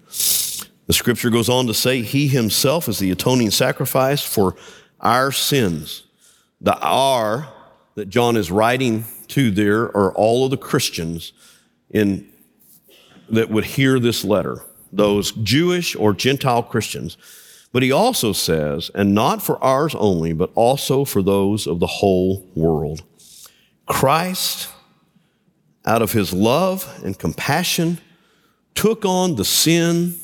The 0.87 0.93
scripture 0.93 1.29
goes 1.29 1.49
on 1.49 1.67
to 1.67 1.73
say, 1.73 2.01
He 2.03 2.29
himself 2.29 2.87
is 2.87 2.99
the 2.99 3.11
atoning 3.11 3.51
sacrifice 3.51 4.23
for 4.23 4.55
our 5.01 5.33
sins. 5.33 6.03
The 6.61 6.79
R 6.79 7.51
that 7.95 8.07
John 8.07 8.37
is 8.37 8.49
writing 8.49 9.03
to 9.27 9.51
there 9.51 9.83
are 9.87 10.13
all 10.13 10.45
of 10.45 10.51
the 10.51 10.57
Christians 10.57 11.33
in, 11.89 12.29
that 13.29 13.49
would 13.49 13.65
hear 13.65 13.99
this 13.99 14.23
letter, 14.23 14.63
those 14.93 15.33
Jewish 15.33 15.93
or 15.93 16.13
Gentile 16.13 16.63
Christians. 16.63 17.17
But 17.73 17.83
he 17.83 17.91
also 17.91 18.31
says, 18.31 18.89
and 18.95 19.13
not 19.13 19.41
for 19.41 19.61
ours 19.61 19.95
only, 19.95 20.31
but 20.31 20.51
also 20.55 21.03
for 21.03 21.21
those 21.21 21.67
of 21.67 21.81
the 21.81 21.87
whole 21.87 22.47
world. 22.55 23.03
Christ, 23.85 24.69
out 25.85 26.01
of 26.01 26.11
his 26.11 26.33
love 26.33 26.87
and 27.03 27.17
compassion, 27.17 27.99
took 28.75 29.05
on 29.05 29.35
the 29.35 29.45
sin 29.45 30.15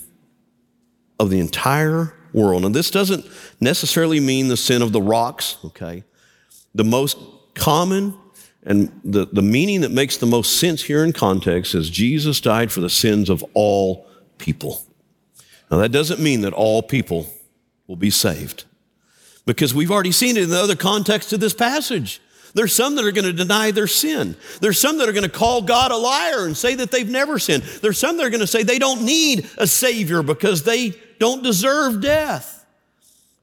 of 1.20 1.30
the 1.30 1.40
entire 1.40 2.14
world. 2.34 2.66
And 2.66 2.76
this 2.76 2.92
doesn't 2.92 3.26
necessarily 3.60 4.20
mean 4.20 4.48
the 4.48 4.58
sin 4.58 4.82
of 4.82 4.92
the 4.92 5.02
rocks, 5.02 5.58
okay? 5.66 6.04
The 6.76 6.84
most 6.84 7.18
common 7.56 8.18
and 8.64 9.00
the, 9.04 9.26
the 9.26 9.42
meaning 9.42 9.82
that 9.82 9.92
makes 9.92 10.18
the 10.18 10.26
most 10.26 10.60
sense 10.60 10.84
here 10.84 11.04
in 11.04 11.14
context 11.14 11.74
is 11.74 11.90
Jesus 11.90 12.42
died 12.42 12.72
for 12.72 12.82
the 12.82 12.90
sins 12.90 13.30
of 13.30 13.44
all 13.54 14.06
people. 14.38 14.86
Now, 15.72 15.78
that 15.78 15.92
doesn't 15.92 16.20
mean 16.20 16.42
that 16.42 16.54
all 16.54 16.82
people 16.82 17.28
will 17.88 17.96
be 17.96 18.10
saved 18.10 18.66
because 19.46 19.74
we've 19.74 19.90
already 19.90 20.12
seen 20.12 20.36
it 20.36 20.44
in 20.44 20.50
the 20.50 20.62
other 20.62 20.76
context 20.76 21.32
of 21.32 21.40
this 21.40 21.54
passage. 21.54 22.22
There's 22.58 22.74
some 22.74 22.96
that 22.96 23.06
are 23.06 23.12
going 23.12 23.26
to 23.26 23.34
deny 23.34 23.70
their 23.70 23.86
sin. 23.86 24.36
There's 24.62 24.82
some 24.82 24.98
that 24.98 25.08
are 25.08 25.14
going 25.14 25.22
to 25.22 25.30
call 25.30 25.62
God 25.62 25.92
a 25.92 25.96
liar 25.96 26.48
and 26.48 26.58
say 26.58 26.74
that 26.74 26.90
they've 26.90 27.08
never 27.08 27.38
sinned. 27.38 27.62
There's 27.62 28.00
some 28.00 28.18
that 28.18 28.26
are 28.26 28.32
going 28.32 28.42
to 28.42 28.48
say 28.48 28.64
they 28.64 28.80
don't 28.80 29.04
need 29.04 29.48
a 29.60 29.68
Savior 29.68 30.24
because 30.24 30.64
they 30.64 30.96
don't 31.20 31.44
deserve 31.44 32.02
death. 32.02 32.66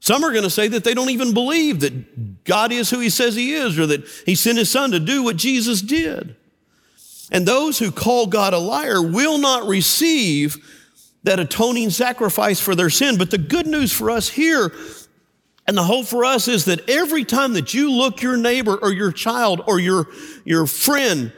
Some 0.01 0.21
are 0.25 0.31
going 0.31 0.43
to 0.43 0.49
say 0.49 0.67
that 0.67 0.83
they 0.83 0.93
don't 0.93 1.11
even 1.11 1.33
believe 1.33 1.79
that 1.79 2.43
God 2.43 2.73
is 2.73 2.89
who 2.89 2.99
He 2.99 3.09
says 3.09 3.35
He 3.35 3.53
is 3.53 3.79
or 3.79 3.85
that 3.85 4.05
He 4.25 4.35
sent 4.35 4.57
His 4.57 4.69
Son 4.69 4.91
to 4.91 4.99
do 4.99 5.23
what 5.23 5.37
Jesus 5.37 5.81
did. 5.81 6.35
And 7.31 7.47
those 7.47 7.79
who 7.79 7.91
call 7.91 8.27
God 8.27 8.53
a 8.53 8.57
liar 8.57 9.01
will 9.01 9.37
not 9.37 9.65
receive 9.65 10.57
that 11.23 11.39
atoning 11.39 11.89
sacrifice 11.91 12.59
for 12.59 12.75
their 12.75 12.89
sin. 12.89 13.17
But 13.17 13.31
the 13.31 13.37
good 13.37 13.65
news 13.65 13.93
for 13.93 14.11
us 14.11 14.27
here 14.27 14.73
and 15.67 15.75
the 15.75 15.83
hope 15.83 16.05
for 16.05 16.23
us 16.23 16.47
is 16.47 16.65
that 16.65 16.87
every 16.89 17.23
time 17.23 17.53
that 17.53 17.73
you 17.73 17.91
look 17.91 18.21
your 18.21 18.37
neighbor 18.37 18.75
or 18.75 18.91
your 18.91 19.11
child 19.11 19.61
or 19.67 19.79
your, 19.79 20.07
your 20.43 20.67
friend 20.67 21.33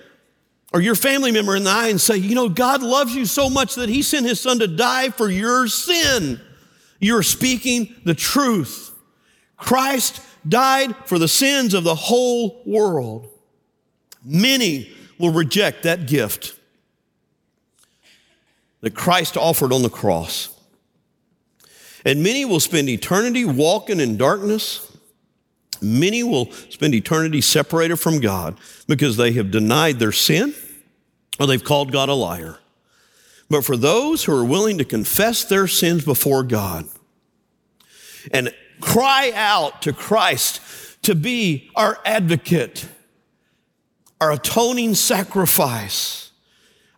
or 0.73 0.81
your 0.81 0.95
family 0.95 1.31
member 1.31 1.55
in 1.55 1.63
the 1.63 1.69
eye 1.69 1.87
and 1.87 1.99
say, 1.99 2.17
you 2.17 2.35
know, 2.35 2.49
God 2.49 2.83
loves 2.83 3.15
you 3.15 3.25
so 3.25 3.49
much 3.49 3.75
that 3.75 3.87
He 3.87 4.01
sent 4.01 4.25
His 4.25 4.39
Son 4.41 4.59
to 4.59 4.67
die 4.67 5.09
for 5.09 5.29
your 5.29 5.67
sin. 5.67 6.41
You're 6.99 7.23
speaking 7.23 7.95
the 8.03 8.13
truth. 8.13 8.93
Christ 9.55 10.21
died 10.47 10.95
for 11.05 11.17
the 11.17 11.27
sins 11.27 11.73
of 11.73 11.85
the 11.85 11.95
whole 11.95 12.61
world. 12.65 13.29
Many 14.25 14.91
will 15.17 15.31
reject 15.31 15.83
that 15.83 16.05
gift 16.05 16.59
that 18.81 18.93
Christ 18.93 19.37
offered 19.37 19.71
on 19.71 19.83
the 19.83 19.89
cross. 19.89 20.56
And 22.07 22.23
many 22.23 22.45
will 22.45 22.61
spend 22.61 22.87
eternity 22.87 23.43
walking 23.43 23.99
in 23.99 24.15
darkness. 24.15 24.97
Many 25.81 26.23
will 26.23 26.49
spend 26.69 26.95
eternity 26.95 27.41
separated 27.41 27.97
from 27.97 28.21
God 28.21 28.57
because 28.87 29.17
they 29.17 29.33
have 29.33 29.51
denied 29.51 29.99
their 29.99 30.13
sin 30.13 30.55
or 31.37 31.47
they've 31.47 31.61
called 31.61 31.91
God 31.91 32.07
a 32.07 32.13
liar. 32.13 32.59
But 33.49 33.65
for 33.65 33.75
those 33.75 34.23
who 34.23 34.33
are 34.33 34.45
willing 34.45 34.77
to 34.77 34.85
confess 34.85 35.43
their 35.43 35.67
sins 35.67 36.05
before 36.05 36.43
God 36.43 36.85
and 38.31 38.53
cry 38.79 39.33
out 39.35 39.81
to 39.81 39.91
Christ 39.91 40.61
to 41.01 41.13
be 41.13 41.69
our 41.75 41.99
advocate, 42.05 42.87
our 44.21 44.31
atoning 44.31 44.95
sacrifice, 44.95 46.31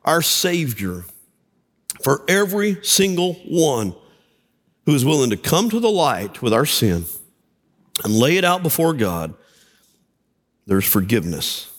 our 0.06 0.22
Savior, 0.22 1.04
for 2.04 2.24
every 2.28 2.78
single 2.84 3.34
one 3.48 3.96
who 4.90 4.96
is 4.96 5.06
willing 5.06 5.30
to 5.30 5.38
come 5.38 5.70
to 5.70 5.80
the 5.80 5.88
light 5.88 6.42
with 6.42 6.52
our 6.52 6.66
sin 6.66 7.06
and 8.04 8.12
lay 8.12 8.38
it 8.38 8.44
out 8.44 8.64
before 8.64 8.92
God, 8.92 9.36
there's 10.66 10.84
forgiveness. 10.84 11.72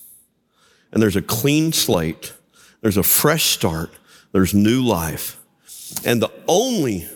And 0.93 1.03
there's 1.03 1.17
a 1.17 1.23
clean 1.23 1.73
slate. 1.73 2.35
There's 2.83 2.97
a 2.97 3.03
fresh 3.03 3.47
start. 3.47 3.91
There's 4.31 4.55
new 4.55 4.81
life. 4.81 5.41
And 6.05 6.23
the 6.23 6.31
only 6.47 7.09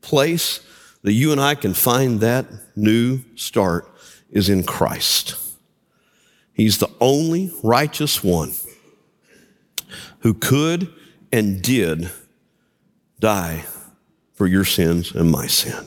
place 0.00 0.60
that 1.02 1.12
you 1.12 1.32
and 1.32 1.40
I 1.40 1.54
can 1.54 1.74
find 1.74 2.20
that 2.20 2.46
new 2.74 3.20
start 3.34 3.94
is 4.30 4.48
in 4.48 4.64
Christ. 4.64 5.36
He's 6.54 6.78
the 6.78 6.90
only 6.98 7.50
righteous 7.62 8.24
one 8.24 8.52
who 10.20 10.32
could 10.32 10.90
and 11.30 11.60
did 11.60 12.08
die 13.20 13.66
for 14.36 14.46
your 14.46 14.64
sins 14.64 15.12
and 15.12 15.30
my 15.30 15.48
sin. 15.48 15.86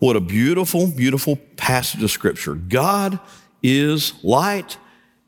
What 0.00 0.16
a 0.16 0.20
beautiful, 0.20 0.88
beautiful 0.88 1.36
passage 1.56 2.02
of 2.02 2.10
scripture. 2.10 2.54
God 2.54 3.20
is 3.62 4.12
light 4.24 4.76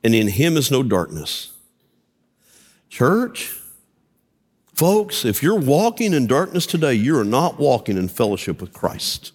and 0.03 0.15
in 0.15 0.29
him 0.29 0.57
is 0.57 0.71
no 0.71 0.83
darkness. 0.83 1.53
Church, 2.89 3.57
folks, 4.75 5.25
if 5.25 5.43
you're 5.43 5.59
walking 5.59 6.13
in 6.13 6.27
darkness 6.27 6.67
today, 6.67 6.95
you 6.95 7.19
are 7.19 7.25
not 7.25 7.59
walking 7.59 7.97
in 7.97 8.09
fellowship 8.09 8.61
with 8.61 8.73
Christ. 8.73 9.33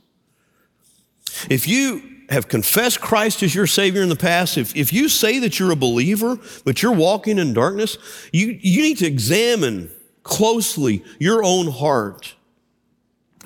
If 1.50 1.68
you 1.68 2.02
have 2.30 2.48
confessed 2.48 3.02
Christ 3.02 3.44
as 3.44 3.54
your 3.54 3.68
Savior 3.68 4.02
in 4.02 4.10
the 4.10 4.16
past, 4.16 4.58
if, 4.58 4.76
if 4.76 4.92
you 4.92 5.10
say 5.10 5.40
that 5.40 5.60
you're 5.60 5.72
a 5.72 5.76
believer, 5.76 6.40
but 6.64 6.82
you're 6.82 6.94
walking 6.94 7.38
in 7.38 7.54
darkness, 7.54 7.98
you, 8.32 8.58
you 8.62 8.82
need 8.82 8.98
to 9.00 9.06
examine 9.06 9.92
closely 10.24 11.04
your 11.20 11.44
own 11.44 11.70
heart. 11.70 12.35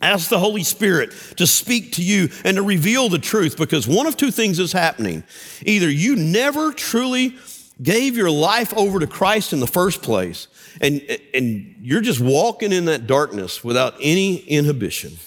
Ask 0.01 0.29
the 0.29 0.39
Holy 0.39 0.63
Spirit 0.63 1.11
to 1.37 1.45
speak 1.45 1.93
to 1.93 2.03
you 2.03 2.29
and 2.43 2.55
to 2.57 2.63
reveal 2.63 3.09
the 3.09 3.19
truth 3.19 3.57
because 3.57 3.87
one 3.87 4.07
of 4.07 4.15
two 4.15 4.31
things 4.31 4.59
is 4.59 4.71
happening. 4.71 5.23
Either 5.65 5.89
you 5.89 6.15
never 6.15 6.71
truly 6.71 7.35
gave 7.81 8.15
your 8.15 8.31
life 8.31 8.73
over 8.77 8.99
to 8.99 9.07
Christ 9.07 9.53
in 9.53 9.59
the 9.59 9.67
first 9.67 10.01
place, 10.01 10.47
and, 10.81 11.01
and 11.33 11.75
you're 11.81 12.01
just 12.01 12.19
walking 12.19 12.71
in 12.71 12.85
that 12.85 13.07
darkness 13.07 13.63
without 13.63 13.95
any 14.01 14.37
inhibition, 14.37 15.17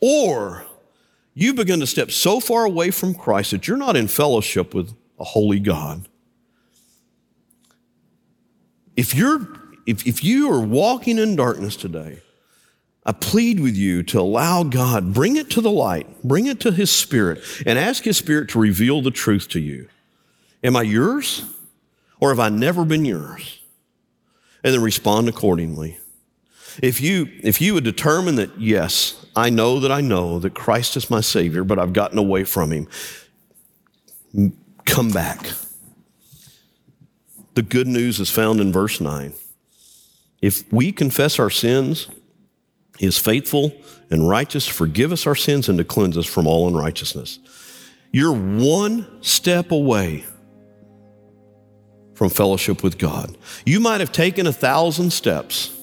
or 0.00 0.64
you've 1.34 1.56
begun 1.56 1.80
to 1.80 1.86
step 1.86 2.10
so 2.10 2.40
far 2.40 2.64
away 2.64 2.90
from 2.90 3.14
Christ 3.14 3.52
that 3.52 3.68
you're 3.68 3.76
not 3.76 3.96
in 3.96 4.08
fellowship 4.08 4.74
with 4.74 4.92
a 5.18 5.24
holy 5.24 5.60
God. 5.60 6.08
If 8.96 9.14
you're 9.14 9.60
if, 9.86 10.06
if 10.06 10.24
you 10.24 10.50
are 10.50 10.60
walking 10.60 11.18
in 11.18 11.36
darkness 11.36 11.76
today, 11.76 12.20
I 13.06 13.12
plead 13.12 13.60
with 13.60 13.76
you 13.76 14.02
to 14.04 14.20
allow 14.20 14.62
God, 14.62 15.12
bring 15.12 15.36
it 15.36 15.50
to 15.50 15.60
the 15.60 15.70
light, 15.70 16.22
bring 16.22 16.46
it 16.46 16.60
to 16.60 16.72
His 16.72 16.90
Spirit, 16.90 17.42
and 17.66 17.78
ask 17.78 18.04
His 18.04 18.16
Spirit 18.16 18.48
to 18.50 18.58
reveal 18.58 19.02
the 19.02 19.10
truth 19.10 19.48
to 19.50 19.60
you. 19.60 19.88
Am 20.62 20.74
I 20.74 20.82
yours? 20.82 21.44
Or 22.18 22.30
have 22.30 22.40
I 22.40 22.48
never 22.48 22.84
been 22.84 23.04
yours? 23.04 23.60
And 24.62 24.72
then 24.72 24.80
respond 24.80 25.28
accordingly. 25.28 25.98
If 26.82 27.02
you, 27.02 27.28
if 27.42 27.60
you 27.60 27.74
would 27.74 27.84
determine 27.84 28.36
that, 28.36 28.58
yes, 28.58 29.26
I 29.36 29.50
know 29.50 29.78
that 29.80 29.92
I 29.92 30.00
know 30.00 30.38
that 30.38 30.54
Christ 30.54 30.96
is 30.96 31.10
my 31.10 31.20
Savior, 31.20 31.62
but 31.62 31.78
I've 31.78 31.92
gotten 31.92 32.16
away 32.16 32.44
from 32.44 32.72
Him, 32.72 32.88
come 34.86 35.10
back. 35.10 35.50
The 37.52 37.62
good 37.62 37.86
news 37.86 38.18
is 38.18 38.30
found 38.30 38.60
in 38.60 38.72
verse 38.72 39.00
9. 39.00 39.34
If 40.40 40.70
we 40.72 40.90
confess 40.90 41.38
our 41.38 41.50
sins, 41.50 42.08
he 42.98 43.06
is 43.06 43.18
faithful 43.18 43.72
and 44.10 44.28
righteous 44.28 44.66
forgive 44.66 45.12
us 45.12 45.26
our 45.26 45.34
sins 45.34 45.68
and 45.68 45.78
to 45.78 45.84
cleanse 45.84 46.16
us 46.16 46.26
from 46.26 46.46
all 46.46 46.68
unrighteousness. 46.68 47.38
You're 48.12 48.32
one 48.32 49.22
step 49.22 49.72
away 49.72 50.24
from 52.14 52.30
fellowship 52.30 52.84
with 52.84 52.96
God. 52.96 53.36
You 53.66 53.80
might 53.80 54.00
have 54.00 54.12
taken 54.12 54.46
a 54.46 54.52
thousand 54.52 55.12
steps, 55.12 55.76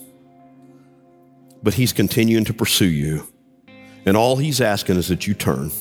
but 1.62 1.74
He's 1.74 1.91
continuing 1.91 2.45
to 2.45 2.54
pursue 2.54 2.86
you. 2.86 3.28
And 4.06 4.15
all 4.15 4.38
He's 4.38 4.62
asking 4.62 4.95
is 4.95 5.10
that 5.10 5.28
you 5.28 5.34
turn. 5.34 5.71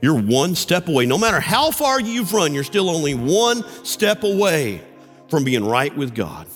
You're 0.00 0.20
one 0.20 0.54
step 0.54 0.88
away. 0.88 1.04
No 1.04 1.18
matter 1.18 1.40
how 1.40 1.72
far 1.72 2.00
you've 2.00 2.32
run, 2.32 2.54
you're 2.54 2.64
still 2.64 2.88
only 2.88 3.14
one 3.14 3.64
step 3.84 4.22
away 4.22 4.82
from 5.28 5.44
being 5.44 5.64
right 5.64 5.94
with 5.96 6.14
God 6.14 6.46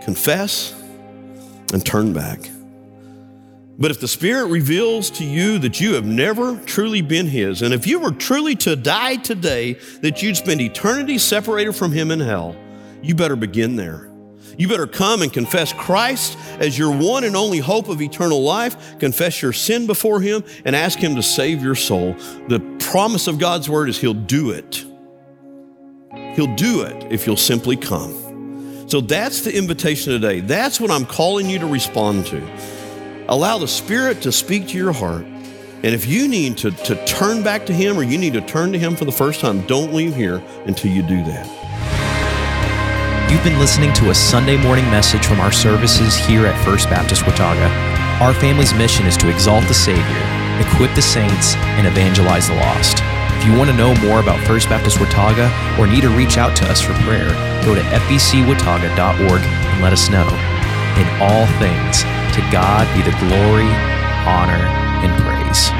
confess, 0.00 0.74
and 1.72 1.84
turn 1.84 2.12
back. 2.12 2.50
But 3.78 3.90
if 3.90 3.98
the 3.98 4.08
Spirit 4.08 4.48
reveals 4.48 5.10
to 5.12 5.24
you 5.24 5.58
that 5.60 5.80
you 5.80 5.94
have 5.94 6.04
never 6.04 6.58
truly 6.66 7.00
been 7.00 7.26
His, 7.26 7.62
and 7.62 7.72
if 7.72 7.86
you 7.86 7.98
were 7.98 8.10
truly 8.10 8.54
to 8.56 8.76
die 8.76 9.16
today, 9.16 9.74
that 10.02 10.22
you'd 10.22 10.36
spend 10.36 10.60
eternity 10.60 11.16
separated 11.16 11.72
from 11.72 11.90
Him 11.90 12.10
in 12.10 12.20
hell, 12.20 12.54
you 13.02 13.14
better 13.14 13.36
begin 13.36 13.76
there. 13.76 14.10
You 14.58 14.68
better 14.68 14.86
come 14.86 15.22
and 15.22 15.32
confess 15.32 15.72
Christ 15.72 16.36
as 16.58 16.76
your 16.76 16.94
one 16.94 17.24
and 17.24 17.34
only 17.34 17.58
hope 17.58 17.88
of 17.88 18.02
eternal 18.02 18.42
life. 18.42 18.98
Confess 18.98 19.40
your 19.40 19.54
sin 19.54 19.86
before 19.86 20.20
Him 20.20 20.44
and 20.66 20.76
ask 20.76 20.98
Him 20.98 21.14
to 21.14 21.22
save 21.22 21.62
your 21.62 21.74
soul. 21.74 22.12
The 22.48 22.60
promise 22.78 23.26
of 23.26 23.38
God's 23.38 23.70
Word 23.70 23.88
is 23.88 23.98
He'll 23.98 24.12
do 24.12 24.50
it. 24.50 24.84
He'll 26.34 26.54
do 26.56 26.82
it 26.82 27.10
if 27.10 27.26
you'll 27.26 27.38
simply 27.38 27.76
come. 27.76 28.19
So 28.90 29.00
that's 29.00 29.42
the 29.42 29.56
invitation 29.56 30.12
today. 30.12 30.40
That's 30.40 30.80
what 30.80 30.90
I'm 30.90 31.06
calling 31.06 31.48
you 31.48 31.60
to 31.60 31.66
respond 31.66 32.26
to. 32.26 32.44
Allow 33.28 33.58
the 33.58 33.68
Spirit 33.68 34.20
to 34.22 34.32
speak 34.32 34.66
to 34.68 34.76
your 34.76 34.90
heart. 34.92 35.22
And 35.22 35.94
if 35.94 36.08
you 36.08 36.26
need 36.26 36.58
to, 36.58 36.72
to 36.72 37.04
turn 37.06 37.44
back 37.44 37.66
to 37.66 37.72
Him 37.72 37.96
or 37.96 38.02
you 38.02 38.18
need 38.18 38.32
to 38.32 38.40
turn 38.40 38.72
to 38.72 38.80
Him 38.80 38.96
for 38.96 39.04
the 39.04 39.12
first 39.12 39.40
time, 39.40 39.64
don't 39.68 39.94
leave 39.94 40.16
here 40.16 40.42
until 40.66 40.90
you 40.90 41.02
do 41.02 41.22
that. 41.22 41.46
You've 43.30 43.44
been 43.44 43.60
listening 43.60 43.92
to 43.92 44.10
a 44.10 44.14
Sunday 44.14 44.56
morning 44.56 44.86
message 44.86 45.24
from 45.24 45.38
our 45.38 45.52
services 45.52 46.16
here 46.16 46.44
at 46.46 46.64
First 46.64 46.90
Baptist 46.90 47.24
Watauga. 47.24 47.68
Our 48.20 48.34
family's 48.34 48.74
mission 48.74 49.06
is 49.06 49.16
to 49.18 49.30
exalt 49.30 49.68
the 49.68 49.74
Savior, 49.74 50.02
equip 50.58 50.92
the 50.96 51.02
saints, 51.02 51.54
and 51.78 51.86
evangelize 51.86 52.48
the 52.48 52.56
lost. 52.56 53.04
If 53.40 53.46
you 53.46 53.56
want 53.56 53.70
to 53.70 53.76
know 53.76 53.94
more 54.06 54.20
about 54.20 54.46
First 54.46 54.68
Baptist 54.68 55.00
Watauga 55.00 55.50
or 55.78 55.86
need 55.86 56.02
to 56.02 56.10
reach 56.10 56.36
out 56.36 56.54
to 56.56 56.66
us 56.66 56.82
for 56.82 56.92
prayer, 57.00 57.30
go 57.64 57.74
to 57.74 57.80
fbcwatauga.org 57.80 59.40
and 59.40 59.82
let 59.82 59.94
us 59.94 60.10
know. 60.10 60.28
In 61.00 61.08
all 61.22 61.46
things, 61.56 62.02
to 62.36 62.42
God 62.52 62.84
be 62.94 63.00
the 63.00 63.16
glory, 63.16 63.64
honor, 64.28 64.60
and 65.00 65.22
praise 65.22 65.79